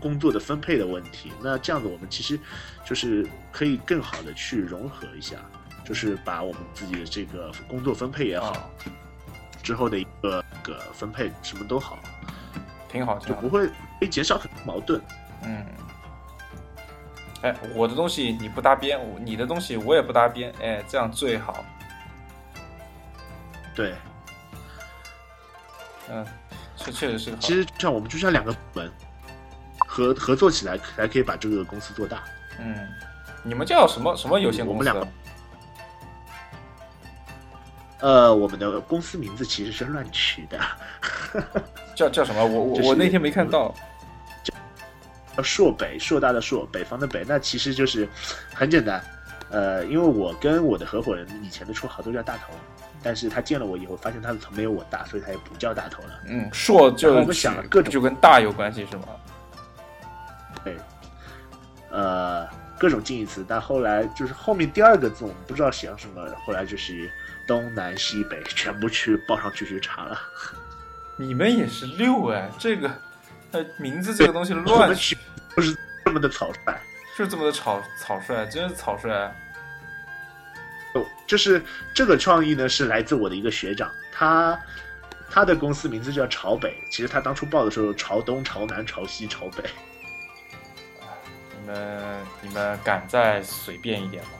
[0.00, 1.32] 工作的分配的问题。
[1.40, 2.38] 那这样子，我们其实
[2.84, 5.36] 就是可以更好的去融合一下，
[5.84, 8.68] 就是把我们自己的这个工作分配也好，
[9.62, 11.98] 之后的一个个分配什么都好，
[12.88, 15.00] 挺好，就不会会减少很多矛盾。
[15.44, 15.64] 嗯。
[17.42, 21.64] 哎，我的东西你不搭边，我你的东西我也不搭边，哎，这样最好。
[23.74, 23.94] 对，
[26.08, 26.24] 嗯，
[26.76, 27.42] 这确实是个好。
[27.42, 28.92] 其实像我们就像两个部门
[29.88, 32.22] 合合作起来，才可以把这个公司做大。
[32.60, 32.88] 嗯，
[33.42, 34.78] 你们叫什么什么有限公司？
[34.78, 35.08] 我们两个
[37.98, 40.60] 呃，我们的公司名字其实是乱取的，
[41.96, 42.44] 叫叫什么？
[42.44, 43.74] 我我就是我那天没看到。
[43.76, 43.91] 叫
[45.40, 47.24] 朔北，硕大的硕，北方的北。
[47.26, 48.08] 那其实就是
[48.52, 49.00] 很简单，
[49.50, 52.52] 呃，因为我跟我的合伙人以前的绰号都叫大头，
[53.02, 56.20] 但是他见了我以后，发现他的头没有我大，所以他也不叫大头了。
[56.26, 59.04] 嗯，硕就我们想了各种就跟大有关系是吗？
[60.64, 60.76] 对，
[61.90, 62.46] 呃，
[62.78, 67.10] 各种近义词，但后来就是后面第二个字我们不知道写成什么，后来就是
[67.48, 70.20] 东南西北全部去报上去去查了。
[71.16, 72.90] 你们也是六哎，这个
[73.52, 75.16] 呃名字这个东西我乱们取
[75.54, 76.78] 不是这么的草率。
[77.16, 79.10] 就这么的草草率，真是草率。
[80.94, 81.62] 哦，就是
[81.94, 84.58] 这个创意呢，是来自我的一个学长，他
[85.30, 89.62] 他的公司名字叫朝北，其实他当初报的时候，朝东、朝南、朝西、朝北。
[91.60, 94.30] 你们你们敢再随便一点吗？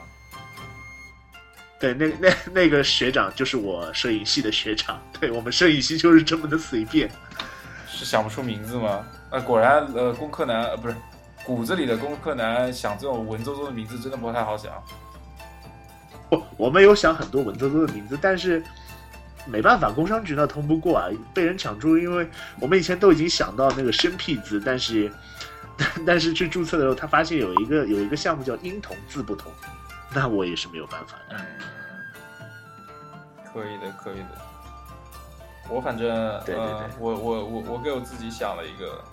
[1.79, 7.11] 对，那那那个学长就是我摄影系的学长，对我们摄影系就是这么的随便。
[7.93, 9.05] 是想不出名字吗？
[9.29, 10.95] 呃，果然呃，工科男呃不是
[11.45, 14.71] 骨子里的工科男想这种文绉绉的名字真的不太好想。
[16.29, 18.63] 我我们有想很多文绉绉的名字，但是
[19.45, 21.97] 没办法，工商局那通不过啊，被人抢注。
[21.97, 22.27] 因为
[22.59, 25.11] 我们以前都已经想到那个生僻字，但是
[26.05, 29.51] 但是去注册的时候，他发现有一个有一个项目叫音同字不同，
[30.13, 31.35] 那我也是没有办法的。
[31.37, 31.45] 嗯，
[33.53, 34.42] 可以的，可以的。
[35.73, 36.07] 我反正
[36.45, 39.03] 对对呃对，我我我我给我自己想了一个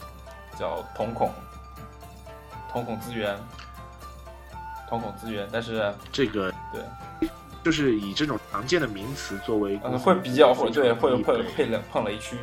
[0.58, 1.32] 叫瞳孔，
[2.70, 3.34] 瞳孔资源，
[4.86, 7.30] 瞳孔资源，但是这个对，
[7.64, 12.36] 就是以这种常见的名词作为公呃，司会比较会对会会配了碰雷区，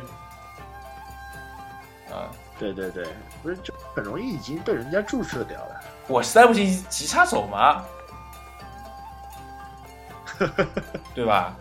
[2.10, 2.26] 啊，
[2.58, 3.06] 对对对，
[3.40, 5.80] 不是就很容易已经被人家注射掉了。
[6.08, 7.84] 我实在不行急插手嘛，
[11.14, 11.54] 对吧？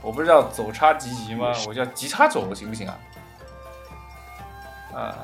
[0.00, 1.52] 我不是叫走插急急吗？
[1.66, 2.98] 我叫急插走行不行啊？
[4.94, 5.14] 啊，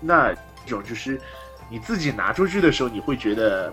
[0.00, 0.32] 那
[0.64, 1.20] 这种就是
[1.68, 3.72] 你自己拿出去的时候，你会觉得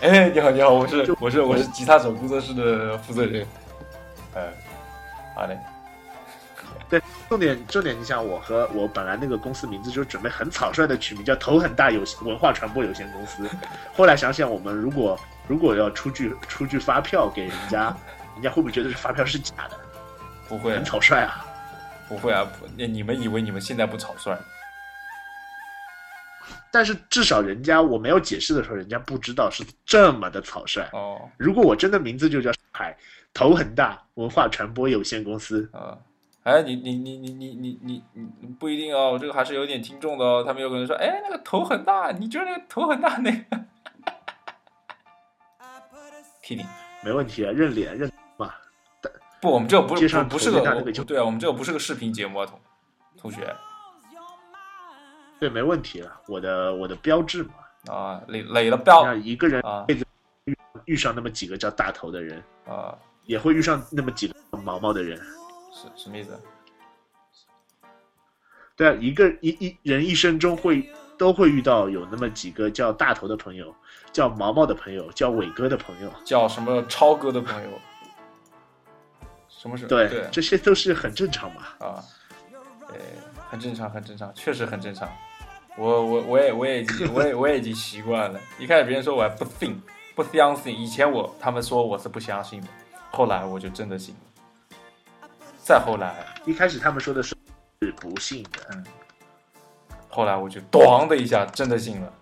[0.00, 3.46] 哎，你好，你好，我是我是我是吉他手工作室的负责人。
[4.34, 4.42] 呃，
[5.34, 5.58] 好嘞，
[6.88, 13.48] 对重点重点，你想我和我本来那个公司名字就准备很草率的取名叫头很大有文化传播有限公司，
[13.96, 17.94] 后来想想我们如果如果要出具出具发票给人家，
[18.38, 19.76] 人家会不会觉得这发票是假的？
[20.48, 21.44] 不会很草率啊！
[22.08, 24.38] 不会啊，那你你们以为你们现在不草率？
[26.70, 30.88] 但是至少人家我没有解释的时候，人家不知道是这么的草率。
[30.92, 32.96] 哦，如果我真的名字就叫上海
[33.34, 35.98] 头很大文化传播有限公司，啊，
[36.44, 38.04] 哎，你你你你你你你
[38.40, 40.44] 你不一定哦，我这个还是有点听众的哦。
[40.46, 43.38] 他们有可能说，哎，那个头很大，你就是那个头很大那个。
[46.42, 46.66] kidding，
[47.02, 48.54] 没问题啊，认脸认嘛。
[49.40, 50.60] 不，我们这个不是不不是个
[51.04, 52.60] 对啊，我们这个不是个视频节目啊，同
[53.16, 53.54] 同学
[55.38, 60.04] 对，没问题了，我的我的标志嘛，啊，垒垒了标让一个人啊辈子
[60.46, 65.16] 遇遇上那么几个叫大头的人，啊，也会遇上那么几个毛毛的人。
[65.72, 66.36] 是什么意思？
[68.74, 73.72] 对啊，一个一一人一生中会都会遇到有那么几个叫大头的朋友，
[74.12, 76.10] 叫毛毛的朋友，叫伟哥的朋友。
[76.24, 77.68] 叫什么超哥的朋友？
[79.60, 81.62] 什么是对，对这些都是很正常嘛。
[81.80, 82.04] 啊，
[82.88, 83.00] 对，
[83.50, 85.10] 很正常，很正常，确实很正常。
[85.76, 88.40] 我我我也我也已经 我也我也已经习惯了。
[88.58, 89.82] 一开始别人说我还不信，
[90.14, 92.68] 不相信，以前我他们说我是不相信的，
[93.10, 94.20] 后来我就真的信了。
[95.64, 97.36] 再后来，一开始他们说的是
[97.82, 98.84] 是不信的，嗯
[100.08, 102.12] 后来我就咣的一下真的信了。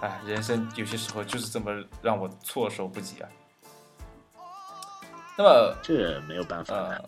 [0.00, 3.28] 哎，人生有些时候就是这么让我措手不及啊。
[5.40, 7.02] 那么，这没有办法呃。，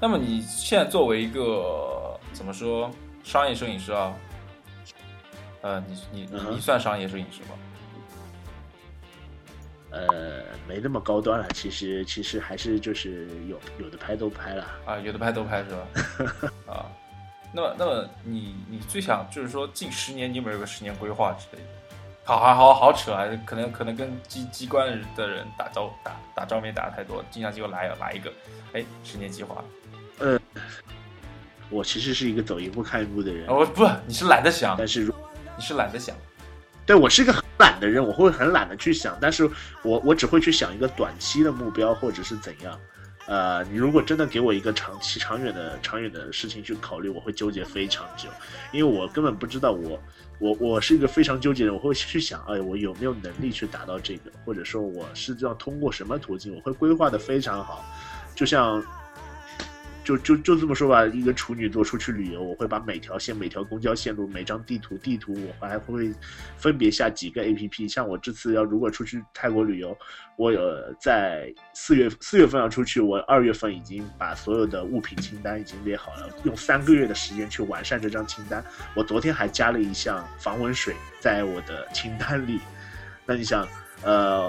[0.00, 2.90] 那么你现在作为一个怎么说
[3.22, 4.12] 商业摄影师啊？
[5.62, 7.50] 呃，你你你算商业摄影师吗？
[9.92, 14.64] 呃，没那么高端了，其实其实还是就是有有的拍都拍了。
[14.84, 16.50] 啊，有的拍都拍是吧？
[16.66, 16.90] 啊，
[17.52, 21.68] 那么那么你你最想就是说近十年你有没有个十年规划之类的？
[22.26, 28.32] 好好好好扯啊，可能可能跟机机关的人打招打打照面打的太多，经常就来来一个，
[28.72, 29.64] 哎，十年计划。
[30.18, 30.36] 呃
[31.70, 35.14] 我其实是一个走一步看一步的人啊，，我不，你是懒得想但是如
[35.56, 36.16] 你是懒得想。
[36.84, 39.48] 对我是一个很懒的人，我会很懒得去想，但是
[39.82, 42.76] 我我只会去想一个短期的目标或者是怎样。
[43.26, 48.28] 呃，你如果真的给我一个长期、长远的、长远的事情去考虑，我会纠结非常久，
[48.72, 50.00] 因为我根本不知道我
[50.38, 57.84] 我我是一个非常纠结的，我会去想，哎，我有没有能力去达到这个，或者说我是要通过什么途径，我会规划的非常好，
[58.34, 58.84] 就像。
[60.06, 66.12] 就就就这么说吧，一个处女座出去旅游，我会把每条线、每条公交线路、每张地图、地图，我还会
[66.56, 67.88] 分别下几个 A P P。
[67.88, 69.98] 像我这次要如果出去泰国旅游，
[70.36, 70.60] 我有
[71.00, 78.64] 在四月四月份要出去，我二月份已经把所有的物品清单已经列好了，用三个月的时间去完善这张清单。
[78.94, 82.60] 我昨天还加了一项防蚊水在我的清单里。
[83.26, 83.66] 那你想，
[84.04, 84.48] 呃，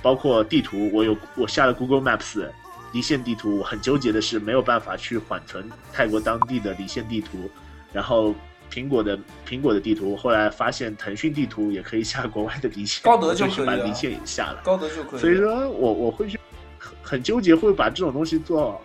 [0.00, 2.48] 包括地图，我有我下了 Google Maps。
[2.92, 7.50] 离线地图，我很纠结的是没有办法去缓存泰国当地的离线地图，
[7.92, 8.34] 然后
[8.70, 15.20] 苹果的苹果的地图，后来发现腾讯地图也可以下国外的离线，高德就可以把离线也下了，高德就可以。
[15.20, 16.38] 所以说我我会去
[16.78, 18.80] 很很纠结，会把这种东西做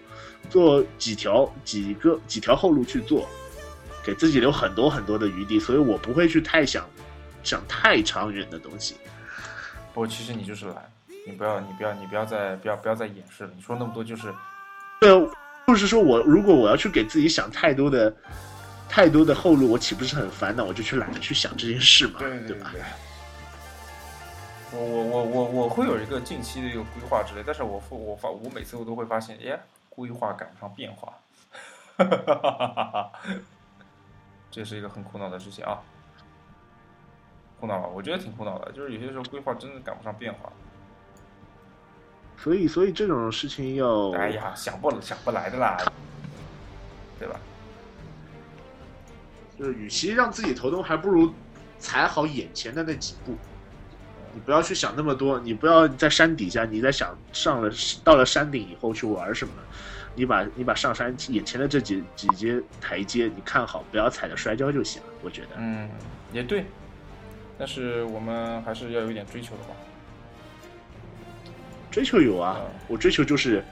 [0.49, 3.28] 做几条几个几条后路去做，
[4.03, 6.86] 给自己留很多很多的余地，所以我不会去太想
[7.43, 8.95] 想太长远的东西。
[9.93, 10.91] 不，其实你就是懒。
[11.28, 13.49] 你不要，你不要，你不要再不要不要再掩饰了。
[13.53, 14.34] 你说那么多就是，
[15.01, 15.09] 对，
[15.67, 18.15] 就是说我如果我要去给自己想太多的
[18.88, 20.63] 太多的后路，我岂不是很烦恼？
[20.63, 22.71] 我就去懒得去想这件事嘛，对对吧？
[24.71, 29.59] 我我我我我会有一个近期的一个规划之类，但是我我发我每次我都会发现，哎，
[29.89, 31.13] 规划赶不上变化，
[34.49, 35.82] 这是一个很苦恼的事情啊，
[37.59, 40.49] 苦恼吧，我觉得挺苦恼的，就是有些时候规划真的赶不上变化。
[42.38, 44.12] 所以，所以这种事情要……
[44.12, 45.78] 哎呀，想不想不来的啦，
[47.20, 47.40] 对吧？
[49.58, 51.34] 就是与其让自己头痛，还不如
[51.80, 53.36] 踩好眼前的那几步。
[54.34, 57.72] 你不要去想那么多，你不要在山底下，你在想上了
[58.04, 59.54] 到了山顶以后去玩什么。
[60.14, 65.08] 你把你把上山眼前的这几几阶台阶，你看好，不要踩着摔跤就行了。
[65.24, 65.90] 我觉得，嗯，
[66.34, 66.66] 也对。
[67.58, 69.76] 但是我们还是要有一点追求的吧。
[71.98, 73.66] 追求有啊，我追求就是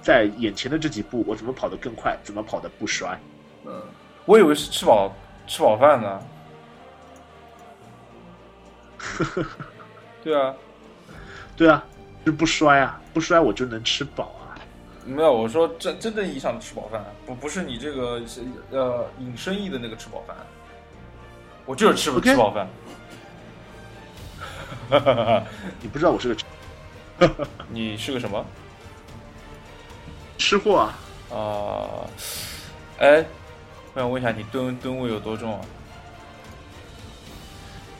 [0.00, 3.20] 在眼前的这几步，我怎么跑得更快，怎么跑得不摔。
[3.66, 3.82] 嗯，
[4.24, 5.14] 我以为是吃饱
[5.46, 6.22] 吃饱饭呢。
[10.24, 10.54] 对啊，
[11.54, 11.84] 对啊，
[12.24, 14.56] 就不摔啊，不摔我就能吃饱啊。
[15.04, 18.22] 没有，我说真真正意义上的吃饱饭，不不是你这个
[18.70, 20.34] 呃引申义的那个吃饱饭。
[21.66, 22.66] 我就是吃不吃饱饭。
[25.82, 26.40] 你不知道我是个。
[27.68, 28.44] 你是个什么
[30.36, 30.98] 吃货啊？
[31.30, 32.06] 啊，
[32.98, 33.24] 哎，
[33.94, 35.60] 我想问一下，你吨吨位有多重啊？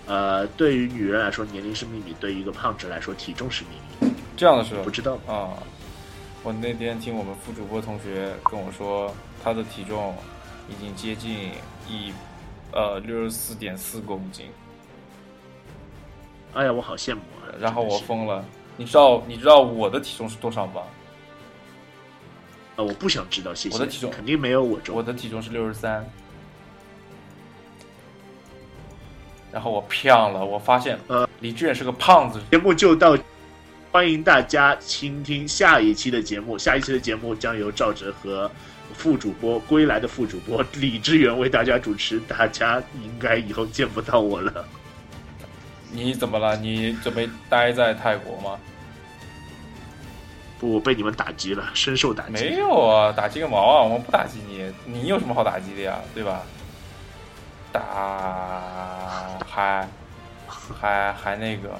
[0.06, 3.70] 呃，对于女人来说，年龄是秘密；对于一个胖子来说，体重是秘
[4.06, 4.12] 密。
[4.36, 4.82] 这样的是吧？
[4.84, 5.56] 不知道啊。
[6.42, 10.14] 我那天听我们副主播同学跟我说，他的体重
[10.68, 11.52] 已经接近
[11.88, 12.12] 一
[12.72, 14.50] 呃六十四点四公斤。
[16.52, 17.48] 哎呀，我好羡慕啊！
[17.58, 18.44] 然后我疯了。
[18.76, 20.82] 你知道你知道我的体重是多少吗？
[22.76, 23.74] 啊，我不想知道，谢谢。
[23.76, 24.96] 我的体重肯定没有我重。
[24.96, 26.04] 我的体重是六十三，
[29.52, 32.40] 然后我胖了，我发现呃，李志远是个胖子。
[32.50, 33.16] 节目就到，
[33.92, 36.58] 欢迎大家倾听下一期的节目。
[36.58, 38.50] 下一期的节目将由赵哲和
[38.92, 42.18] 副主播归来的副主播李志远为大家主持。
[42.26, 44.66] 大家应该以后见不到我了。
[45.94, 46.56] 你怎么了？
[46.56, 48.58] 你准备待在泰国吗？
[50.58, 52.32] 不，我被你们打击了，深受打击。
[52.32, 53.82] 没有啊，打击个毛啊！
[53.82, 55.98] 我们不打击你，你有什么好打击的呀？
[56.12, 56.42] 对吧？
[57.70, 57.80] 打
[59.48, 59.88] 还
[60.48, 61.70] 还还那个，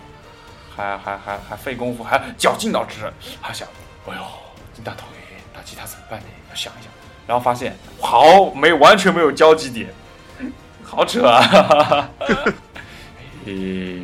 [0.76, 3.66] 还还还还费功夫，还绞尽脑汁，还想，
[4.06, 4.22] 哎呦，
[4.72, 6.26] 金大头哎，打击他怎么办呢？
[6.50, 6.92] 要想一想，
[7.26, 9.92] 然后发现好没完全没有交集点，
[10.84, 12.10] 好扯啊！
[13.46, 14.02] 诶，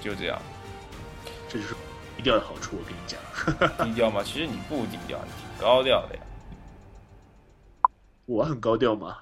[0.00, 0.40] 就这样，
[1.48, 1.74] 这就是
[2.16, 2.76] 低调的好处。
[2.76, 3.18] 我跟你讲，
[3.86, 4.22] 低调吗？
[4.24, 6.20] 其实你不低调，你挺高调的呀。
[8.26, 9.16] 我很高调吗？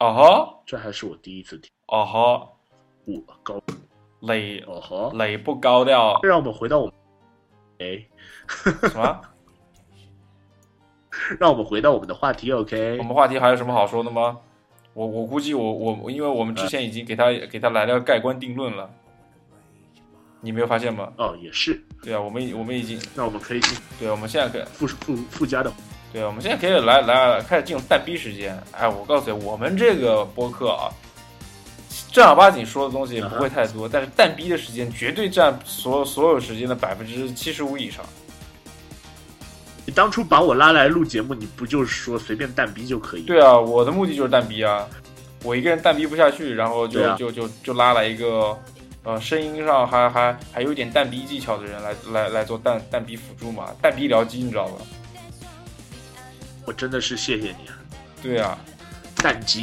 [0.00, 1.70] 哦哈，这还是我第一次听。
[1.86, 2.48] 哦哈，
[3.04, 3.60] 我高
[4.20, 6.20] 磊哦哈，磊不高调。
[6.22, 6.94] 让我们回到我们，
[7.78, 8.06] 哎，
[8.88, 9.20] 什么？
[11.38, 12.50] 让我们回到我们的话题。
[12.52, 14.38] OK，我们话题还有什么好说的吗？
[14.98, 18.90] 我我估计我我因为我们之前已经给他给他来了盖棺定论了，
[20.40, 21.12] 你没有发现吗？
[21.16, 21.80] 哦，也是。
[22.02, 25.72] 对啊，我们我们已经， 那我们可以进对，我们现在可以附附附加的
[26.12, 28.60] 对，我们现在可以来来开始进入蛋逼时间。
[28.72, 30.90] 哎，我告诉你，我们这个播客啊，
[32.10, 38.04] 正儿八经说的东西不会太多，但是蛋逼的时间绝对占所有所有时间的百分之七十五以上。
[39.88, 43.22] 你当初把我拉来录节目，你不就是说随便蛋逼就可以？
[43.22, 44.86] 对啊，我的目的就是蛋逼啊，
[45.42, 48.54] 我一个人蛋逼不下去，然后就、啊就就就拉来一个。
[49.04, 54.74] 呃，声音上还还还有点蛋逼技巧的人来来来做蛋蛋逼辅助嘛，蛋逼僚机你知道吧？
[56.66, 57.78] 我真的是谢谢你啊，
[58.22, 58.58] 对啊，
[59.16, 59.62] 蛋鸡。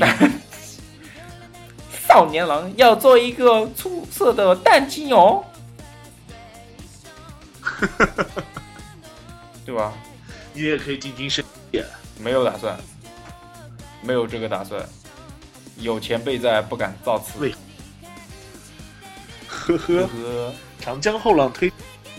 [2.08, 5.44] 少年郎要做一个出色的蛋鸡哦，
[9.64, 9.94] 对吧？
[10.56, 11.86] 你也可以进军深夜。
[12.18, 12.76] 没有打算，
[14.02, 14.82] 没有这个打算。
[15.78, 17.52] 有前辈在，不敢造次。
[19.50, 21.70] 呵呵呵，长江后浪推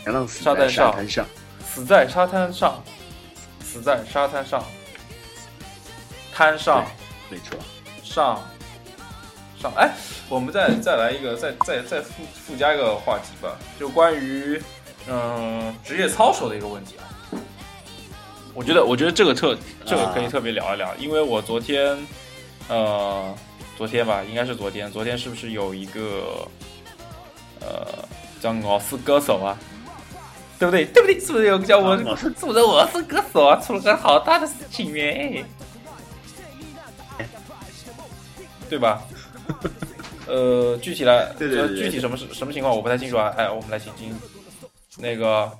[0.05, 1.27] 前浪死在沙滩上沙滩上。
[1.65, 2.83] 死在沙滩上，
[3.65, 4.65] 死在沙滩上，
[6.33, 6.87] 滩上
[7.31, 7.59] 没错，
[8.03, 8.43] 上
[9.61, 9.73] 上。
[9.77, 9.95] 哎，
[10.29, 14.61] 我们再再来一个，再再再附附加一个话题吧，就关于
[15.09, 17.05] 嗯职业操守的一个问题啊。
[18.57, 19.55] 我觉得，我觉得这个特
[19.85, 21.95] 这个可以特别聊一聊，因为我昨天，
[22.69, 23.35] 呃，
[23.77, 26.49] 昨天吧，应该是昨天，昨天是不是有一个，
[27.61, 27.87] 呃，
[28.41, 29.59] 叫我是歌手啊，
[30.59, 30.87] 对不对？
[30.87, 31.21] 对不对？
[31.21, 33.61] 是不是有个叫我啊我是是不是我是歌手啊？
[33.61, 35.45] 出了个好大的事情耶，
[38.71, 39.03] 对吧？
[40.27, 43.35] 呃，具体来， 对对对具体什么是什么情况我不太清楚啊。
[43.37, 44.13] 哎，我们来请进
[44.97, 45.53] 那个，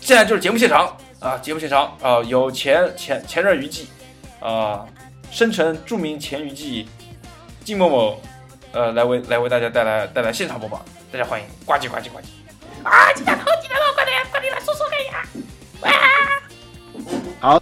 [0.00, 3.88] 现在就是节目现场啊，节目现场啊，有前前前任娱记
[4.38, 4.86] 啊，
[5.32, 6.88] 生成著名前娱记
[7.64, 8.20] 金某某，
[8.70, 12.26] 呃，来为来为大家带来带来现场播报，大家欢迎呱唧呱唧呱唧
[12.84, 13.12] 啊！
[13.14, 15.04] 记得头，记得头，快点快点来说说看
[17.42, 17.60] 呀！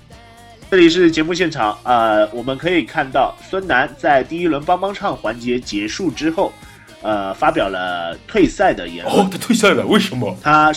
[0.68, 6.52] 这里是节目现场，呃，我们可以看到孙楠在第一轮帮帮唱环节结束之后，
[7.00, 9.16] 呃，发表了退赛的言论。
[9.16, 10.36] 哦，他退赛了，为什么？
[10.42, 10.74] 他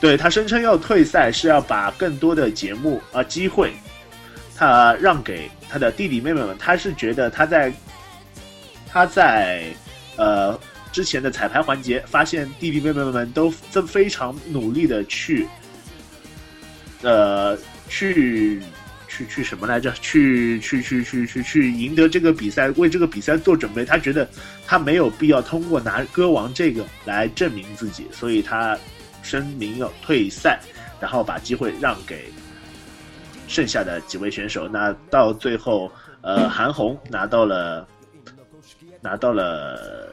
[0.00, 3.72] 对他声称要退赛是要把更多的节目啊、机会，
[4.56, 6.56] 他让给他的弟弟妹妹们。
[6.58, 7.72] 他是觉得他在
[8.88, 9.64] 他在
[10.16, 10.58] 呃
[10.90, 15.46] 之前的彩排环节，发现弟弟妹妹们都正非常努力的去
[17.02, 17.56] 呃
[17.88, 18.60] 去。
[19.12, 19.92] 去去什么来着？
[20.00, 23.84] 去去去去去去赢得这个比赛，为这个比赛做准备。
[23.84, 24.26] 他觉得
[24.64, 28.78] 他没有必要通过拿歌王这个来证明自己，所以他
[29.22, 30.60] 声明要退赛，
[31.00, 32.32] 然后把机会让给
[33.48, 34.68] 剩下的几位选手。
[34.68, 35.90] 那到最后，
[36.20, 37.86] 呃，韩红拿到了
[39.00, 40.12] 拿到了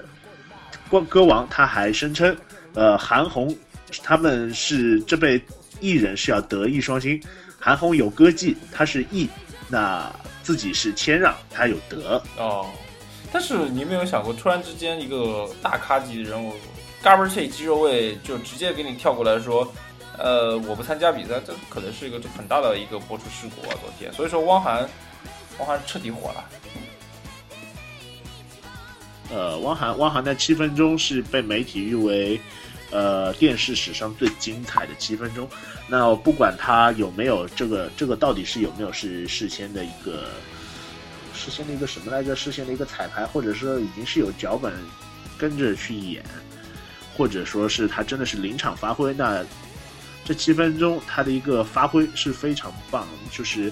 [0.90, 2.36] 光歌王，他还声称，
[2.74, 3.56] 呃，韩红
[4.04, 5.42] 他们是这辈
[5.80, 7.22] 艺人是要德艺双馨，
[7.60, 9.30] 韩红有歌技，他是艺，
[9.70, 10.12] 那
[10.44, 12.22] 自己是谦让，他有德。
[12.38, 12.70] 哦，
[13.32, 16.54] 但是你有没有想过，突然之间一个大咖级的人物
[17.08, 19.66] g a r b a g e 肌肉位就直接给你跳过来说，
[20.18, 23.74] 呃，我不参加比赛，这可能是一个很大的一个播出事故啊！
[23.80, 24.86] 昨天，所以说汪涵，
[25.58, 26.44] 汪涵彻底火了。
[29.32, 32.42] 呃，汪涵汪涵的七分钟是被媒体誉为，
[32.92, 35.48] 呃，电视史上最精彩的七分钟。
[35.88, 40.26] 那不管他有没有这个这个到底是有没有是事先的一个
[41.34, 42.36] 事先的一个什么来着？
[42.36, 44.74] 事先的一个彩排，或者说已经是有脚本
[45.38, 46.22] 跟着去演，
[47.18, 49.44] 或者说是他真的是临场发挥，那
[50.24, 53.08] 这七分钟他的一个发挥是非常棒。
[53.32, 53.72] 就是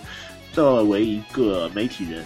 [0.52, 2.26] 作为一个媒体人，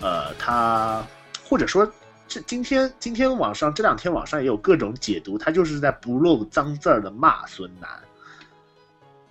[0.00, 1.06] 呃，他
[1.44, 1.90] 或者说。
[2.28, 7.90] 这今天今天网上这两天网上也有各种解读，他就是在不漏脏字儿的骂孙楠。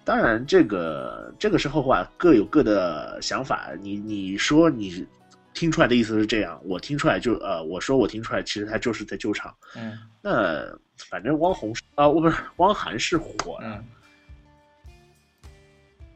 [0.04, 3.70] 当然，这个这个是后话，各有各的想法。
[3.82, 5.04] 你你说你
[5.54, 9.56] 听出来的意思是这样，我听出来就呃，我说我听出来，其实他就是在救场。
[9.76, 10.66] 嗯那
[11.10, 13.86] 反正汪红啊，我、不是汪涵是火了，嗯，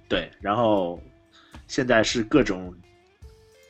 [0.07, 1.01] 对，然后
[1.67, 2.71] 现在是各种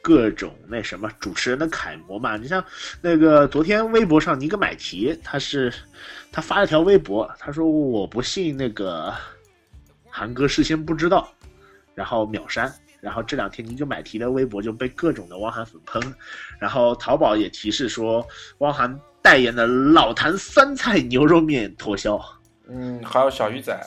[0.01, 2.36] 各种那什么主持人的楷模嘛。
[2.36, 2.63] 你像
[3.01, 5.74] 那个昨天微博上尼格买提，他是
[6.34, 9.13] 他发了条微博，他说我不信那个
[10.09, 11.34] 韩哥事先不知道，
[11.93, 12.72] 然后秒删。
[13.05, 16.15] 然后这两天尼格买提的微博就被各种的汪涵粉喷，
[16.57, 18.27] 然后淘宝也提示说
[18.57, 22.19] 汪涵代言的老坛酸菜牛肉面脱销
[22.67, 23.79] 嗯，还有小鱼仔，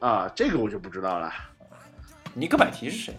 [0.00, 1.32] 啊，这个我就不知道了。
[2.34, 3.16] 尼克买提是谁？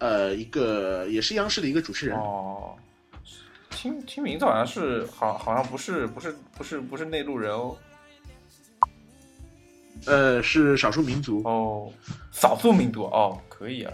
[0.00, 2.76] 呃，一个也是央视的一个主持人，哦，
[3.70, 7.74] 听听名字好像是好，好像不是不是不是不是内陆人哦。
[10.06, 11.42] 呃，是少数民族。
[11.44, 11.92] 哦，
[12.32, 13.92] 少数民族哦，可以啊。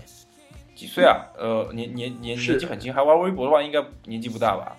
[0.74, 1.24] 几岁啊？
[1.38, 4.76] 呃，年年年年纪很轻，还玩微博的话，应该年纪不大吧？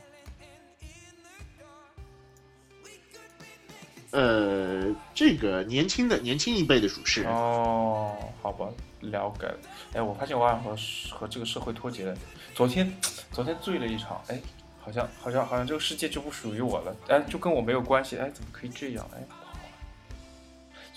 [4.12, 8.70] 呃，这个年轻的年轻一辈的主持人，哦，好吧，
[9.02, 9.58] 了解了。
[9.94, 10.76] 哎，我发现我好像和
[11.12, 12.16] 和这个社会脱节了。
[12.54, 12.92] 昨天
[13.32, 14.40] 昨天醉了一场，哎，
[14.80, 19.06] 好像好像好像这个世界就不属于我了，哎，就跟我没有关系，哎，怎么可以这样？
[19.14, 19.24] 哎。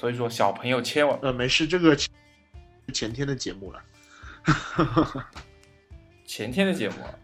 [0.01, 2.09] 所以说，小朋友千万呃，没事，这个前
[2.91, 3.83] 前天的节目了。
[6.25, 7.15] 前天的节目啊，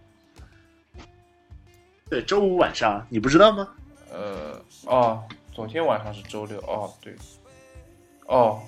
[2.11, 3.75] 对，周五晚上，你不知道吗？
[4.13, 7.17] 呃，哦，昨天晚上是周六，哦，对，
[8.27, 8.63] 哦，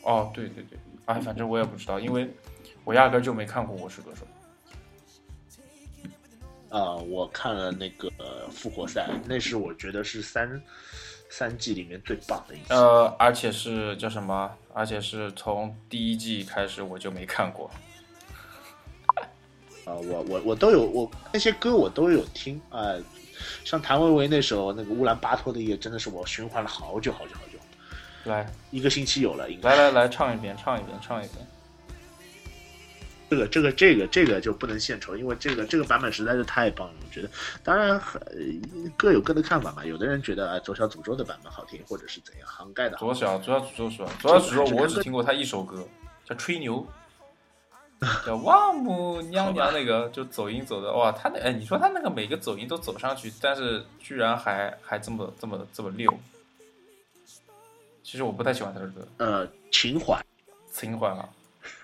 [0.00, 2.34] 哦，对对对，哎，反正我也不知道，因为
[2.84, 4.26] 我压根就没看过《我是歌手》。
[6.74, 8.10] 啊、我看了那个
[8.50, 10.58] 复活赛，那是我觉得是三
[11.32, 12.66] 三季里面最棒的一季。
[12.68, 14.54] 呃，而且是叫什么？
[14.74, 17.70] 而且是从第一季开始我就没看过。
[19.86, 22.94] 啊、我我我都有，我那些歌我都有听啊、
[23.64, 27.58] 像谭维维那首那个乌兰巴托的夜，真的是我循环了好久好久好久，
[28.30, 29.70] 来一个星期有了，应该。
[29.70, 31.46] 来来来，唱一遍，唱一遍，唱一遍。
[33.32, 37.30] 这个这个这个这个就不能献丑，因为这个这个版本实在是太棒了，我觉得。
[37.64, 38.36] 当然，呃
[38.94, 39.82] 各有各的看法嘛。
[39.86, 42.96] 有的人觉得啊，左小诅咒的版本好听，或者是怎样，涵盖的。
[42.98, 44.10] 左小左小诅咒是吧？
[44.20, 45.82] 左小诅咒我只听过他一首歌，
[46.26, 46.86] 叫《吹牛》，
[48.26, 56.12] 叫王母娘娘那个，就走音走的哇，他那哎，你说他那个每个走音都走上去，但是居然还还这么这么这么溜。
[58.02, 60.22] 其实我不太喜欢他的歌，呃，情怀。
[60.70, 61.26] 情怀啊。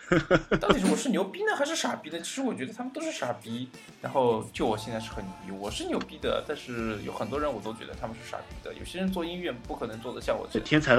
[0.61, 2.19] 到底是我是牛逼呢，还是傻逼呢？
[2.21, 3.69] 其实我觉得他们都是傻逼。
[4.01, 8.73] 然后就我现在是很牛逼，我是牛逼的，但是有很多人我都觉得他们是傻逼的。
[8.75, 10.97] 有些人做音乐不可能做得像我这天才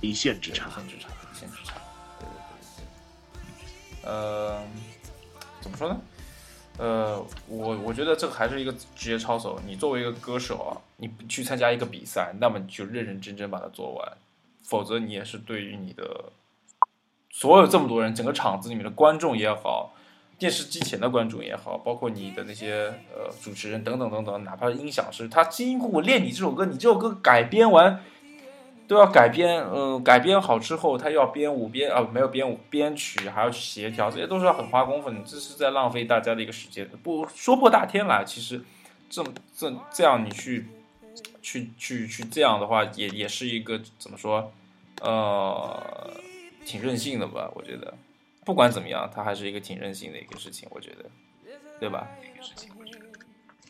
[0.00, 0.72] 一线之差一。
[0.74, 1.74] 线之差，一线之差。
[2.18, 4.10] 对对对对。
[4.10, 4.62] 呃，
[5.60, 6.00] 怎么说呢？
[6.78, 9.60] 呃，我我觉得这个还是一个职业操守。
[9.66, 14.16] 你作为一个歌手啊，你去参加一个比赛，那么你就认认真真把它做完，
[14.62, 16.32] 否则你也是对于你的
[17.32, 19.94] 所有这么多人，整个场子里面的观众也好，
[20.38, 28.00] 电视机前的观众也好，包括你的那些呃主持人等等等等，哪怕音响师，他辛辛苦练你这首歌，你这首歌改编完
[28.86, 36.86] 都要改编，嗯、改编好之后，他要编舞编啊，没有编舞编曲，还要去协调，这些都是要很花功夫，你这是在浪费大家的一个时间。
[37.02, 38.62] 不说破大天来，其实
[39.08, 40.66] 这么这这样你去
[41.40, 44.52] 去去去这样的话，也也是一个怎么说，
[45.00, 45.82] 呃，
[46.64, 47.50] 挺任性的吧？
[47.54, 47.94] 我觉得，
[48.44, 51.04] 不管怎么样，它还是一个挺任性的一个事情，我觉得，
[51.78, 52.08] 对吧？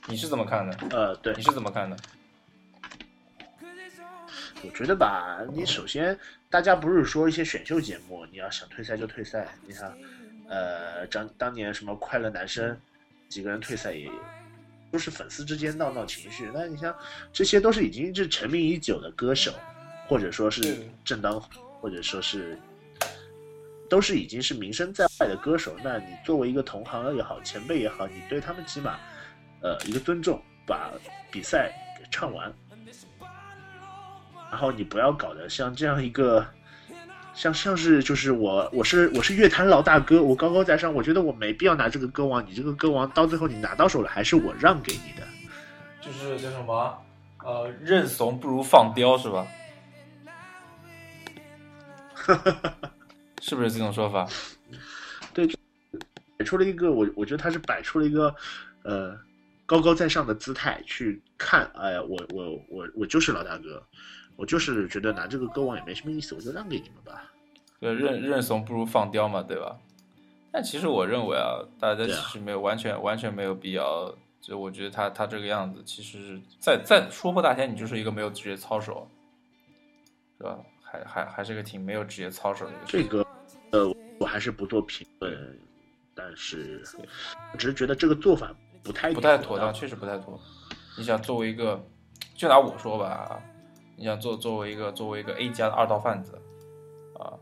[0.07, 0.77] 你是怎么看的？
[0.91, 1.97] 呃，对你，是怎么看的？
[4.65, 6.17] 我觉得吧，你首先
[6.49, 9.49] 大家不是说一些选秀节目，你要想退赛就退赛。
[9.67, 9.93] 你看，
[10.49, 12.79] 呃，当当年什么快乐男生，
[13.29, 14.09] 几个人退赛也
[14.93, 16.49] 都是粉丝之间闹闹情绪。
[16.55, 16.95] 那你像
[17.33, 19.53] 这些都是已经是成名已久的歌手，
[20.07, 21.41] 或者说是正当，
[21.81, 22.57] 或者说是
[23.93, 25.77] 都是已经是名声在外的歌手。
[25.85, 28.97] 那你作为一个同行也好，前辈也好，你对他们起码
[29.61, 30.91] 呃一个尊重，把
[31.31, 32.51] 比赛给唱完。
[34.51, 36.43] 然后你不要搞得像这样一个，
[37.35, 45.27] 像像是就是我我是我是乐坛老大哥，我高高在上，我觉得我没必要拿这个歌王，你这个歌王到最后你拿到手了，还是我让给你的。
[46.01, 46.99] 就是叫什么？
[47.45, 49.47] 呃，认怂不如放刁，是吧？
[53.43, 54.27] 是不是这种说法？
[55.35, 55.47] 对
[56.39, 58.35] 摆出了一个我我觉得他是摆出了一个
[58.85, 59.19] 呃
[59.67, 63.83] 高高在上的姿态去看，哎呀，我我我我就是老大哥，
[64.37, 67.31] 我就是觉得拿这个歌王也没什么意思，我就让给你们吧。
[67.81, 69.77] 对，认认怂不如放刁嘛，对吧？
[70.53, 74.15] 但其实我认为啊，大家其实没有完全完全没有必要。
[74.41, 79.09] 就我觉得他他这个样子，其实是在在说破大天，你就是一个没有职业操守，
[80.37, 80.59] 是吧？
[80.83, 82.87] 还还还是个挺没有职业操守的一个。
[82.87, 83.25] 这个
[83.73, 85.59] 呃我还是不做评论，
[86.15, 86.83] 但是
[87.53, 90.41] 我只是觉得这个做法不太不太妥当，确实不太妥。
[90.97, 91.83] 你想作为一个，
[92.35, 93.43] 就拿我说吧，
[93.97, 96.41] 你想做作为一个作为一个 A 加的二道贩子，
[97.19, 97.33] 啊，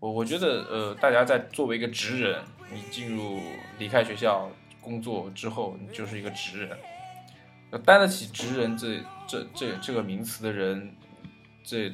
[0.00, 3.40] 我我觉得呃，大家在作为一个职人，你进入
[3.78, 4.50] 离开学校
[4.80, 6.76] 工作之后，你就是一个职人，
[7.70, 10.92] 要担得起职人这这这这个名词的人，
[11.62, 11.92] 这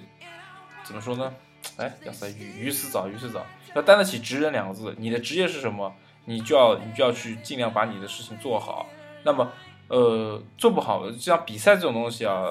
[0.82, 1.32] 怎么说呢？
[1.77, 3.45] 哎，要塞鱼鱼死早，鱼死早，
[3.75, 5.95] 要担得起职人两个字，你的职业是什么？
[6.27, 8.87] 你就要你就要去尽量把你的事情做好。
[9.25, 9.53] 那么，
[9.89, 12.43] 呃，做不好，像比赛这种东西啊，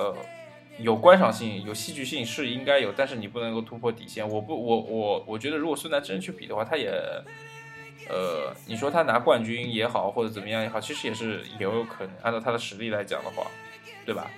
[0.77, 4.27] 有观赏性、有戏剧性是应该有，但是你不能够突破底线。
[4.27, 6.89] 我不，我我我觉得，如果孙楠真去比的话，他也，
[8.09, 12.13] 呃，你说他拿冠军也好，或者怎么样也好，其实也是也有可能。
[12.21, 13.47] 按照他的实力来讲的话，
[14.05, 14.29] 对吧？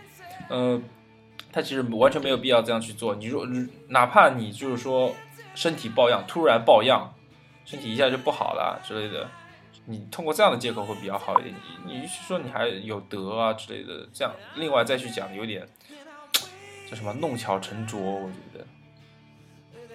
[0.50, 0.80] 呃，
[1.56, 3.16] 他其实完全没有必要这样去做。
[3.16, 3.48] 你说，
[3.88, 5.16] 哪怕你就是说
[5.56, 7.14] 身体抱恙，突然抱恙，
[7.64, 9.26] 身体一下就不好了之类的。
[9.86, 15.66] 你通过这样的借口会比较好一点，你你说你还有德啊之类的，这样另外再去讲有点
[16.92, 18.68] 叫什么弄巧成拙，我觉得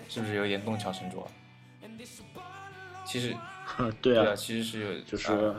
[0.08, 1.30] 是不是有点弄巧成拙？
[3.04, 3.36] 其实
[4.00, 5.54] 对啊，其实是有，就是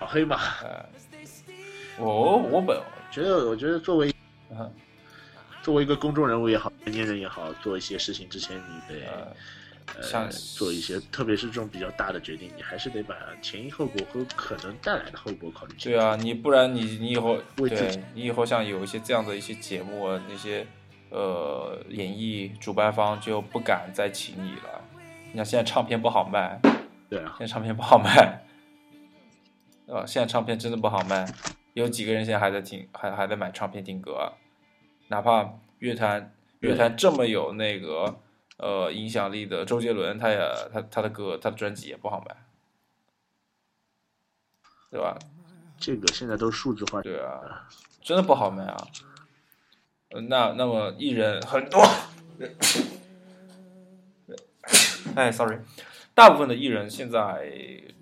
[0.00, 0.36] 老黑马。
[0.62, 0.82] 呃，
[1.98, 2.80] 我我本
[3.10, 4.10] 觉得，我觉得作为
[5.62, 9.34] 作为一个公众人物也好，成年人也好，做一些事情之前，你得。
[10.02, 15.96] 像做一些，特别是这种比较大的决定，你还是得把前因后果和可能带来的后果考虑清楚。
[15.96, 20.66] 对啊，你不然你你以后对，你以后像有一些这样的一些节目，那些
[21.08, 24.84] 呃演艺主办方就不敢再请你了。
[25.32, 26.60] 你看现在唱片不好卖，
[27.08, 28.44] 对啊，现在唱片不好卖，
[29.88, 30.04] 对吧？
[30.06, 31.26] 现在唱片真的不好卖，
[31.78, 34.32] 有几个人现在还在听，还还在买唱片听歌，
[35.08, 38.20] 哪怕乐坛乐坛这么有那个。
[38.60, 40.36] 呃，影响力的周杰伦，他也
[40.72, 42.34] 他他的歌，他的专辑也不好卖，
[44.90, 45.16] 对吧？
[45.78, 47.68] 这个现在都数字化，对啊，
[48.02, 48.88] 真的不好卖啊。
[50.28, 51.80] 那那么艺人很多，
[55.14, 55.58] 哎，sorry，
[56.12, 57.52] 大部分的艺人现在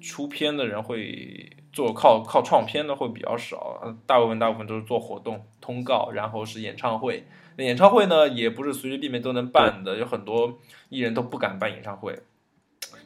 [0.01, 7.27] 出片的人会做靠靠创片的会比较少，大部分大部分都是做活动通告，然后是演唱会。
[7.59, 10.59] 演唱会呢，也不是随随便便都能办的，有很多
[10.89, 12.19] 艺人都不敢办演唱会。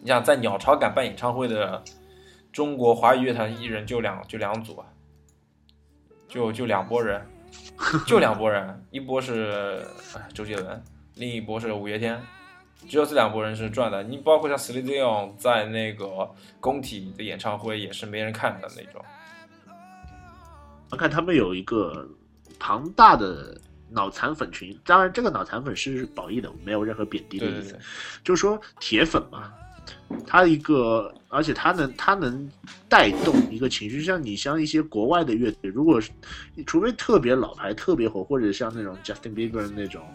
[0.01, 1.83] 你想在鸟巢敢办演唱会的
[2.53, 4.87] 中国华语乐坛艺人就两就两组啊，
[6.29, 7.27] 就就两拨人，
[8.07, 9.85] 就两拨人，一波是
[10.33, 10.81] 周杰伦，
[11.17, 12.23] 另一波是五月天，
[12.89, 14.03] 只有这两拨人是赚的。
[14.03, 16.29] 你包括像 Celine Dion 在那个
[16.61, 19.05] 工体的演唱会也是没人看的那种。
[20.91, 22.09] 我看他们有一个
[22.59, 23.61] 庞大的。
[23.93, 27.77] 脑残粉群，当然这个脑残粉是褒义的，没有任何贬低的意思。
[28.23, 29.53] 就是说铁粉嘛，
[30.25, 32.49] 他一个，而且他能他能
[32.89, 34.01] 带动一个情绪。
[34.01, 36.13] 像你像一些国外的乐队，如果是
[36.69, 40.07] 除非特别老牌、特别火，或者像那种 Justin Bieber 那种，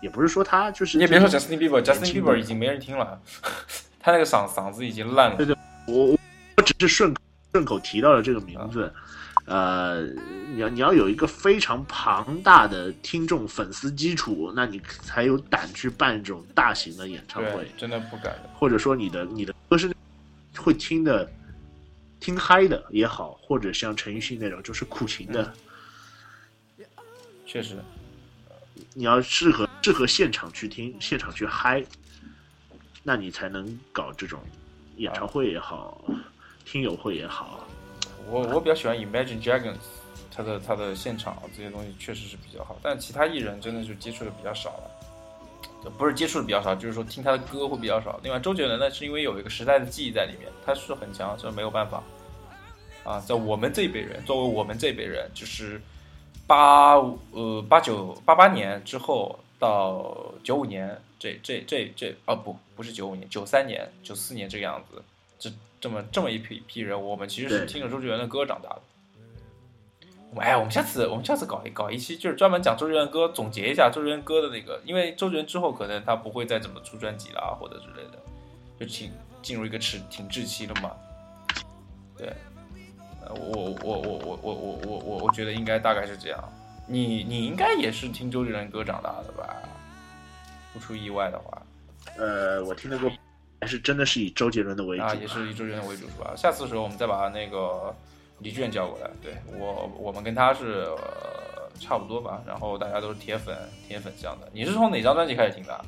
[0.00, 0.98] 也不是说他就是。
[0.98, 3.20] 你也别说 Justin Bieber，Justin Bieber 已经没人听了，
[4.00, 5.36] 他那个嗓嗓子已经烂了。
[5.36, 6.16] 对对，我
[6.56, 7.14] 我只是顺
[7.52, 8.92] 顺口提到了这个名字。
[9.44, 10.02] 呃，
[10.48, 17.70] 你要你要有一个非常庞大的听众粉丝基础，那你才有胆去办这种大型的演唱会。
[17.76, 18.34] 真的不敢。
[18.52, 19.94] 或者说你的你的歌是
[20.56, 21.30] 会听的，
[22.18, 25.54] 听嗨的也好，或者像陈奕迅那种就是苦情的。
[27.46, 27.76] 确实，
[28.94, 31.84] 你要适合适合现场去听，现场去嗨，
[33.02, 34.40] 那你才能搞这种
[34.96, 36.04] 演唱会也好，
[36.64, 37.66] 听友会也好。
[38.28, 39.76] 我我比较喜欢 Imagine Dragons，
[40.34, 48.18] 他的他的现场这些东西确实是比较好，但其他艺人真的是接触的比较少了，不是接触的比较少，就是说听他的歌会比较少。
[48.24, 52.02] 另外，周杰伦呢，是因为有一个时代的记忆在里面，他是很强，这没有办法。
[53.04, 55.80] 啊，在我们这一辈人，作为我们这一辈人，就是
[56.46, 56.94] 八
[57.32, 65.02] 呃八九八八年之后到九五年这这这这啊不不是九五年九三年九四年这个样子。
[65.38, 68.82] 这这么这么一批批人，我们其实是听着周杰伦的歌长大的。
[70.38, 74.80] 哎，我们下次我们下次搞一搞一期，就是专门讲周杰伦歌，总结一下周杰伦歌的那个。
[74.84, 78.22] 因为周杰伦之后可能他不会再怎么出专辑了，或者之类的，
[78.78, 80.92] 就进进入一个迟停滞期了嘛。
[82.18, 82.32] 对，
[83.26, 86.52] 呃，我我我我我我我我我觉得应该大概是这样。
[86.86, 89.56] 你你应该也是听周杰伦歌长大的吧？
[90.72, 91.62] 不出意外的话，
[92.16, 93.10] 呃，我听的歌。
[93.58, 96.34] 还是真的是以周杰伦的为主啊，也是以周杰伦为主是吧？
[96.36, 97.92] 下次的时候我们再把那个
[98.40, 100.86] 李俊叫过来，对我我们跟他是
[101.80, 103.56] 差不多吧，然后大家都是铁粉
[103.88, 104.48] 铁粉这样的。
[104.52, 105.84] 你是从哪张专辑开始听的？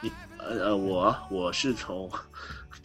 [0.00, 2.10] 你呃我我是从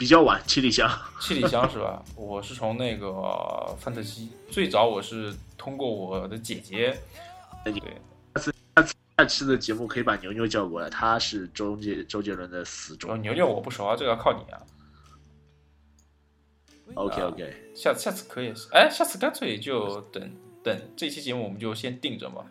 [0.01, 0.89] 比较晚七里香，
[1.19, 2.03] 七里香是吧？
[2.17, 6.97] 我是从那个范特西，最早我是通过我的姐姐，
[7.63, 7.71] 对。
[8.33, 13.21] 下次下次下期的节目可以把牛牛叫过来，他是周杰周杰伦的死忠。
[13.21, 14.57] 牛牛我不熟啊，这个要靠你啊。
[16.95, 22.43] OK OK，下下次可以，哎，下次干脆就等等这期节目我们就先定着嘛，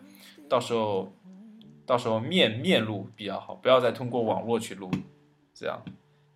[0.47, 1.13] 到时候
[1.85, 4.89] 到时候面面录比较好，不要再通过网络去录，
[5.53, 5.83] 这样，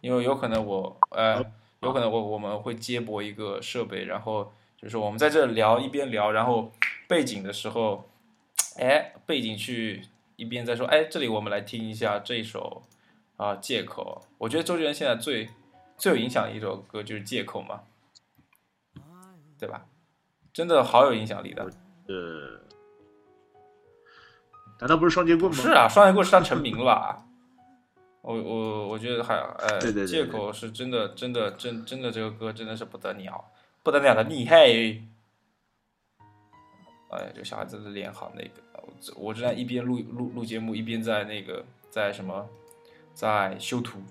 [0.06, 1.44] 因为有可能我呃
[1.82, 6.72] 有可能我我们会接驳一个设备，然后就是我们在这聊一边聊，然后
[7.08, 8.08] 背景的时候，
[8.78, 10.04] 哎，背景去
[10.36, 12.84] 一边在说，哎，这里我们来听一下这一首
[13.38, 14.22] 啊借口。
[14.38, 15.50] 我觉得周杰伦现在最
[15.98, 17.82] 最有影响的一首歌就是借口嘛，
[19.58, 19.88] 对吧？
[20.54, 21.64] 真的好有影响力的。
[22.08, 22.62] 呃，
[24.82, 25.58] 难道不是双截棍吗？
[25.58, 27.25] 是啊，双截棍是他成名了吧？
[28.28, 33.46] 我我我觉得还呃，对对对借口是真的真的真真的这个歌真的是不得了，
[33.84, 34.66] 不得了的厉害。
[37.12, 38.92] 哎，这个小孩子的脸好那个，我
[39.28, 42.50] 我正在一边录录录节目，一边在那个在什么
[43.14, 44.02] 在修图，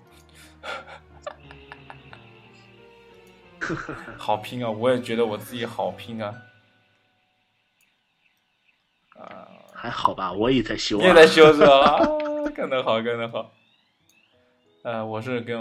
[4.17, 4.71] 好拼啊！
[4.71, 6.33] 我也觉得我自己好拼啊。
[9.17, 11.01] 啊，还好吧，我也在修、啊。
[11.01, 11.97] 你也在修是吧？
[11.97, 12.07] 啊，
[12.55, 13.51] 干得好，干得好。
[14.85, 15.59] 呃，我是跟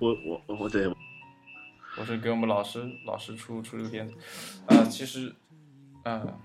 [0.00, 0.14] 我
[0.46, 0.86] 我我对，
[1.98, 4.14] 我是给我们老师老师出出这个片子，
[4.66, 5.34] 啊、其实，
[6.04, 6.38] 嗯、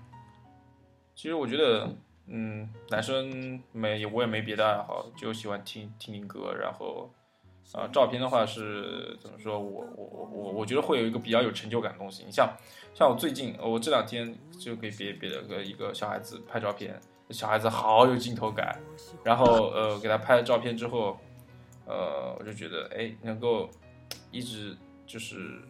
[1.14, 1.94] 其实我觉得，
[2.28, 7.12] 嗯，男生没我也没别的爱好，就喜欢听听听歌，然后，
[7.74, 9.60] 啊、照片的话是怎么说？
[9.60, 12.24] 我我我我我觉得会有一个比较有成就感的东西。
[12.24, 12.50] 你像
[12.94, 18.80] 像我最近，我这两天就给别别的个一个小孩子拍照片，小孩子好有镜头感，
[19.22, 21.18] 然后呃给他拍了照片之后，
[21.92, 23.68] 呃我就觉得哎能够
[24.30, 24.74] 一直
[25.06, 25.60] 就是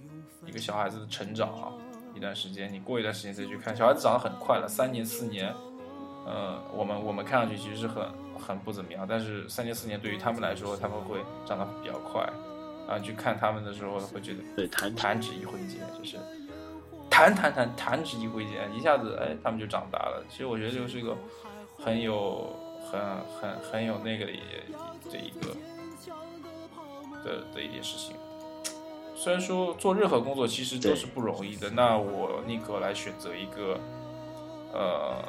[0.46, 1.72] 一个小孩子的成长啊，
[2.14, 5.52] 一段时间，你过一段时间再去看，小孩子长得很快了，三年四年，
[6.24, 8.06] 呃，我们我们看上去其实是很
[8.38, 12.22] 很不怎么样，但是三年四年对于他们来说，他们会长得比较快，
[12.86, 16.16] 然后去看他们的时候会觉得对弹弹指一挥间，就是
[17.10, 20.24] 弹弹弹弹指一挥间，一下子哎他们就长大了。
[20.28, 21.16] 其实我觉得这个是一个
[21.78, 22.54] 很有
[22.90, 23.00] 很
[23.40, 24.38] 很很有那个的一
[25.10, 25.54] 的一个
[27.24, 28.16] 的的一件事情。
[29.14, 33.78] 虽然说做任何工作其实都是不容易的，那我宁可来选择一个，
[34.72, 35.22] 呃，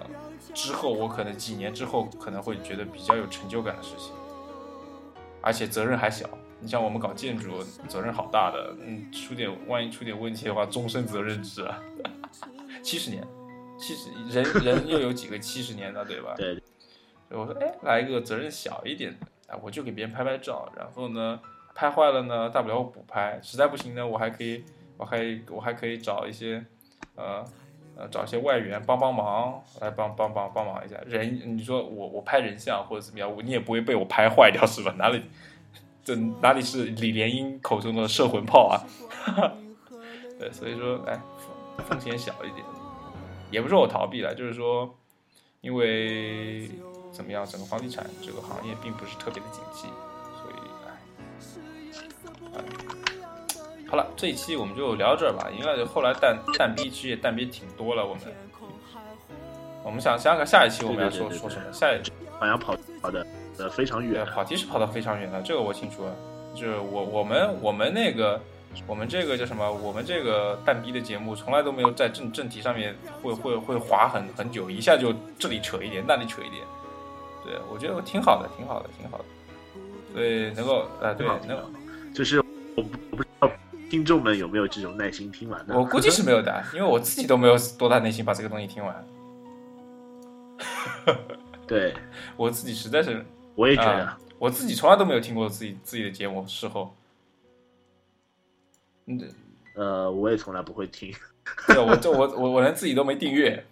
[0.54, 4.12] 之后我可能几年之后可能会觉得比较有成就感的事情，
[5.42, 6.28] 而且责任还小。
[6.60, 11.84] 你像我们搞建筑，责任好大的，嗯，出点万一出点问题的话，终身责任制啊，
[12.82, 13.22] 七十年，
[13.78, 16.34] 七十人人又有几个七十年的，对吧？
[16.38, 16.56] 对，
[17.28, 21.38] 所以我说，哎，来一个责任小一点的，啊，我就给别人拍拍照，然后呢，
[21.76, 24.64] 拍坏了呢，大不了我补拍，实在不行呢，我还可以，
[24.98, 26.64] 我还我还可以找一些，
[27.16, 27.44] 呃
[27.96, 30.98] 呃，找一些外援帮帮忙，来帮帮帮帮忙一下。
[31.06, 34.94] 人，你说我我拍人像或者怎么样，我你也不会被我拍坏掉是吧？
[34.98, 35.22] 哪里
[36.04, 38.82] 这哪里是李莲英口中的摄魂炮啊？
[40.40, 41.20] 对，所以说，哎，
[41.88, 42.66] 风险小一点，
[43.52, 44.94] 也不是我逃避了，就是说，
[45.62, 46.70] 因为
[47.12, 49.88] 怎么样，整个房地产这个行业并不是特别的景气，
[53.90, 58.24] 好了，这一期我们就聊到这儿吧，因为后来蛋蛋逼其实也蛋逼挺多了，我们，
[59.84, 62.02] 我们想想想看下一期我们要说说什么，下一
[62.40, 63.26] 好像跑跑的
[63.60, 66.04] 呃非常，远，跑题是跑得非常远的，这个我清楚。
[66.56, 68.40] 就是我我们我们那个
[68.86, 69.72] 我们这个叫什么？
[69.72, 76.62] 我们这个蛋逼的节目从来都没有在正正题上面会会会滑很很久，一下就这里扯一点，那里扯一点。
[77.44, 79.26] 对，我觉得挺好的，挺好的，挺好的。
[80.14, 81.58] 所以能够呃，对，能
[82.14, 82.38] 就是
[82.76, 83.52] 我不我不知道
[83.90, 85.78] 听众们有没有这种耐心听完的。
[85.78, 89.06] 我估计是没有的，因为我自己都没有多大耐心把这个东西听完，
[91.68, 91.94] 对，
[92.38, 96.96] 我自己实在是我也觉得啊，我自己从来都没有听过自己自己的节目，事后。
[99.06, 99.20] 嗯，
[99.76, 101.14] 呃，我也从来不会听。
[101.68, 103.66] 对，我这我我我连自己都没订阅。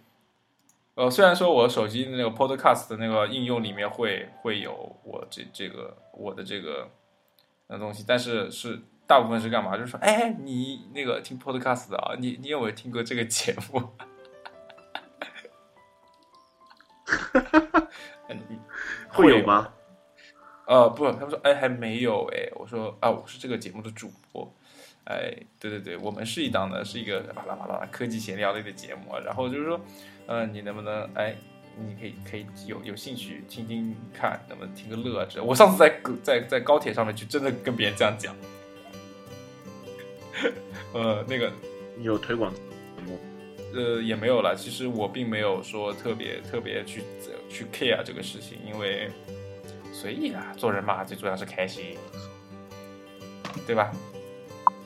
[0.96, 6.90] 呃，虽然说我手机那个 Podcast 的那个应用里面会会有我这这个我的这个
[7.72, 8.78] 那东西，但是是
[9.08, 9.78] 大部分是干嘛？
[9.78, 13.82] 就是说，哎，你那个听 Podcast 的啊，你你有没有听过这个节目？
[18.28, 18.40] 嗯
[19.10, 19.46] 会有？
[19.46, 19.74] 吗？
[20.68, 22.50] 呃，不，他们说，哎，还没有哎。
[22.56, 24.54] 我说啊，我是这个节目的主播。
[25.06, 29.20] 哎，对对对，我们是一档呢，是一个巴拉巴拉科技闲聊类的节目啊。
[29.20, 29.82] 然后就是说，
[30.28, 31.36] 呃，你能不能哎，
[31.78, 35.44] 你可以可以有有兴趣听听看，能不能听个乐这？
[35.44, 38.36] 我上次在在在高铁上面就真的跟别人这样讲。
[40.94, 41.52] 呃，那个
[41.98, 42.54] 你有推广
[43.74, 44.56] 呃，也没有了。
[44.58, 47.04] 其实我并没有说特别特别去
[47.50, 49.10] 去 care 这个事情，因为
[49.94, 51.98] 随意啊，做人嘛，最主要是开心，
[53.66, 53.92] 对吧？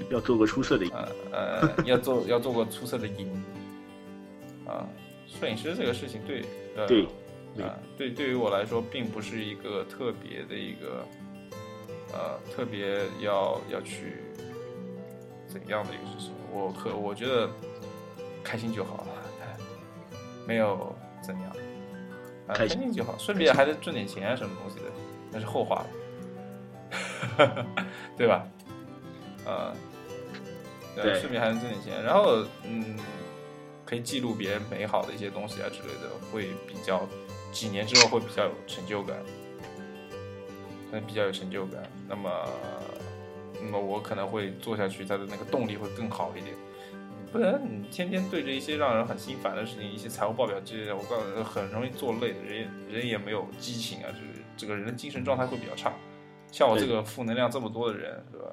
[0.09, 0.85] 要做个出色的，
[1.31, 3.31] 呃呃， 要做要做个出色的影
[4.67, 4.85] 啊，
[5.25, 6.43] 摄影师这个事情对
[6.75, 7.03] 呃对
[7.63, 11.05] 啊对对于我来说并不是一个特别的一个
[12.13, 14.17] 呃特别要要去
[15.47, 17.49] 怎样的一个事情，我可我觉得
[18.43, 19.07] 开心就好了。
[20.45, 21.49] 没有怎样，
[22.47, 24.91] 啊，开开心心就好，顺便还得挣点钱啊，什么东西的，
[25.31, 25.83] 那是后话
[27.39, 27.65] 了，
[28.15, 28.45] 对吧？
[29.43, 29.73] 呃，
[30.95, 32.95] 对顺便还能挣点钱，然后嗯，
[33.85, 37.07] 可以记录别人美好的一些东西啊之类的，会比较
[37.51, 39.17] 几年之后会比较有成就感，
[40.89, 41.83] 可能比较有成就感。
[42.07, 42.49] 那么，
[43.61, 46.55] 那么我可能会做下去，它的那个动力会更好一点。
[47.31, 52.57] 不然你天天对着一些让人很心烦的事情，一些财务报表之类的，我告诉你，很容易做累的，人
[52.89, 55.93] 也人也没有激情啊，就是这个人的精神状态会比较差。
[56.51, 58.45] 像我这个负能量这么多的人，是吧？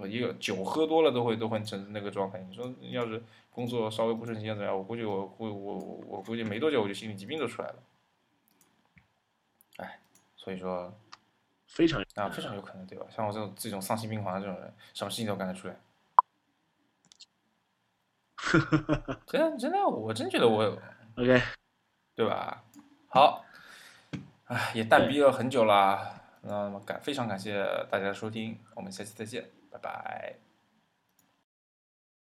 [0.00, 2.38] 呃一个酒喝多了都会都会成那个状态。
[2.40, 4.76] 你说要是工作稍微不顺心怎么样？
[4.76, 7.76] 我估计我估我我我估计没多久我就心理疾病就出来了。
[9.78, 10.00] 哎，
[10.36, 10.92] 所以说
[11.68, 13.06] 非常啊，非常有可能，对吧？
[13.10, 15.76] 像我这种这种丧心病狂的这种人，什么事情都干得出来。
[19.26, 20.70] 真的真的，我真觉得我有，
[21.16, 21.42] OK，
[22.14, 22.62] 对吧？
[23.08, 23.44] 好，
[24.44, 26.22] 哎，也淡逼了很久了。
[26.42, 30.36] 那么感非常感谢大家的收听，我们下期再见，Bye bye.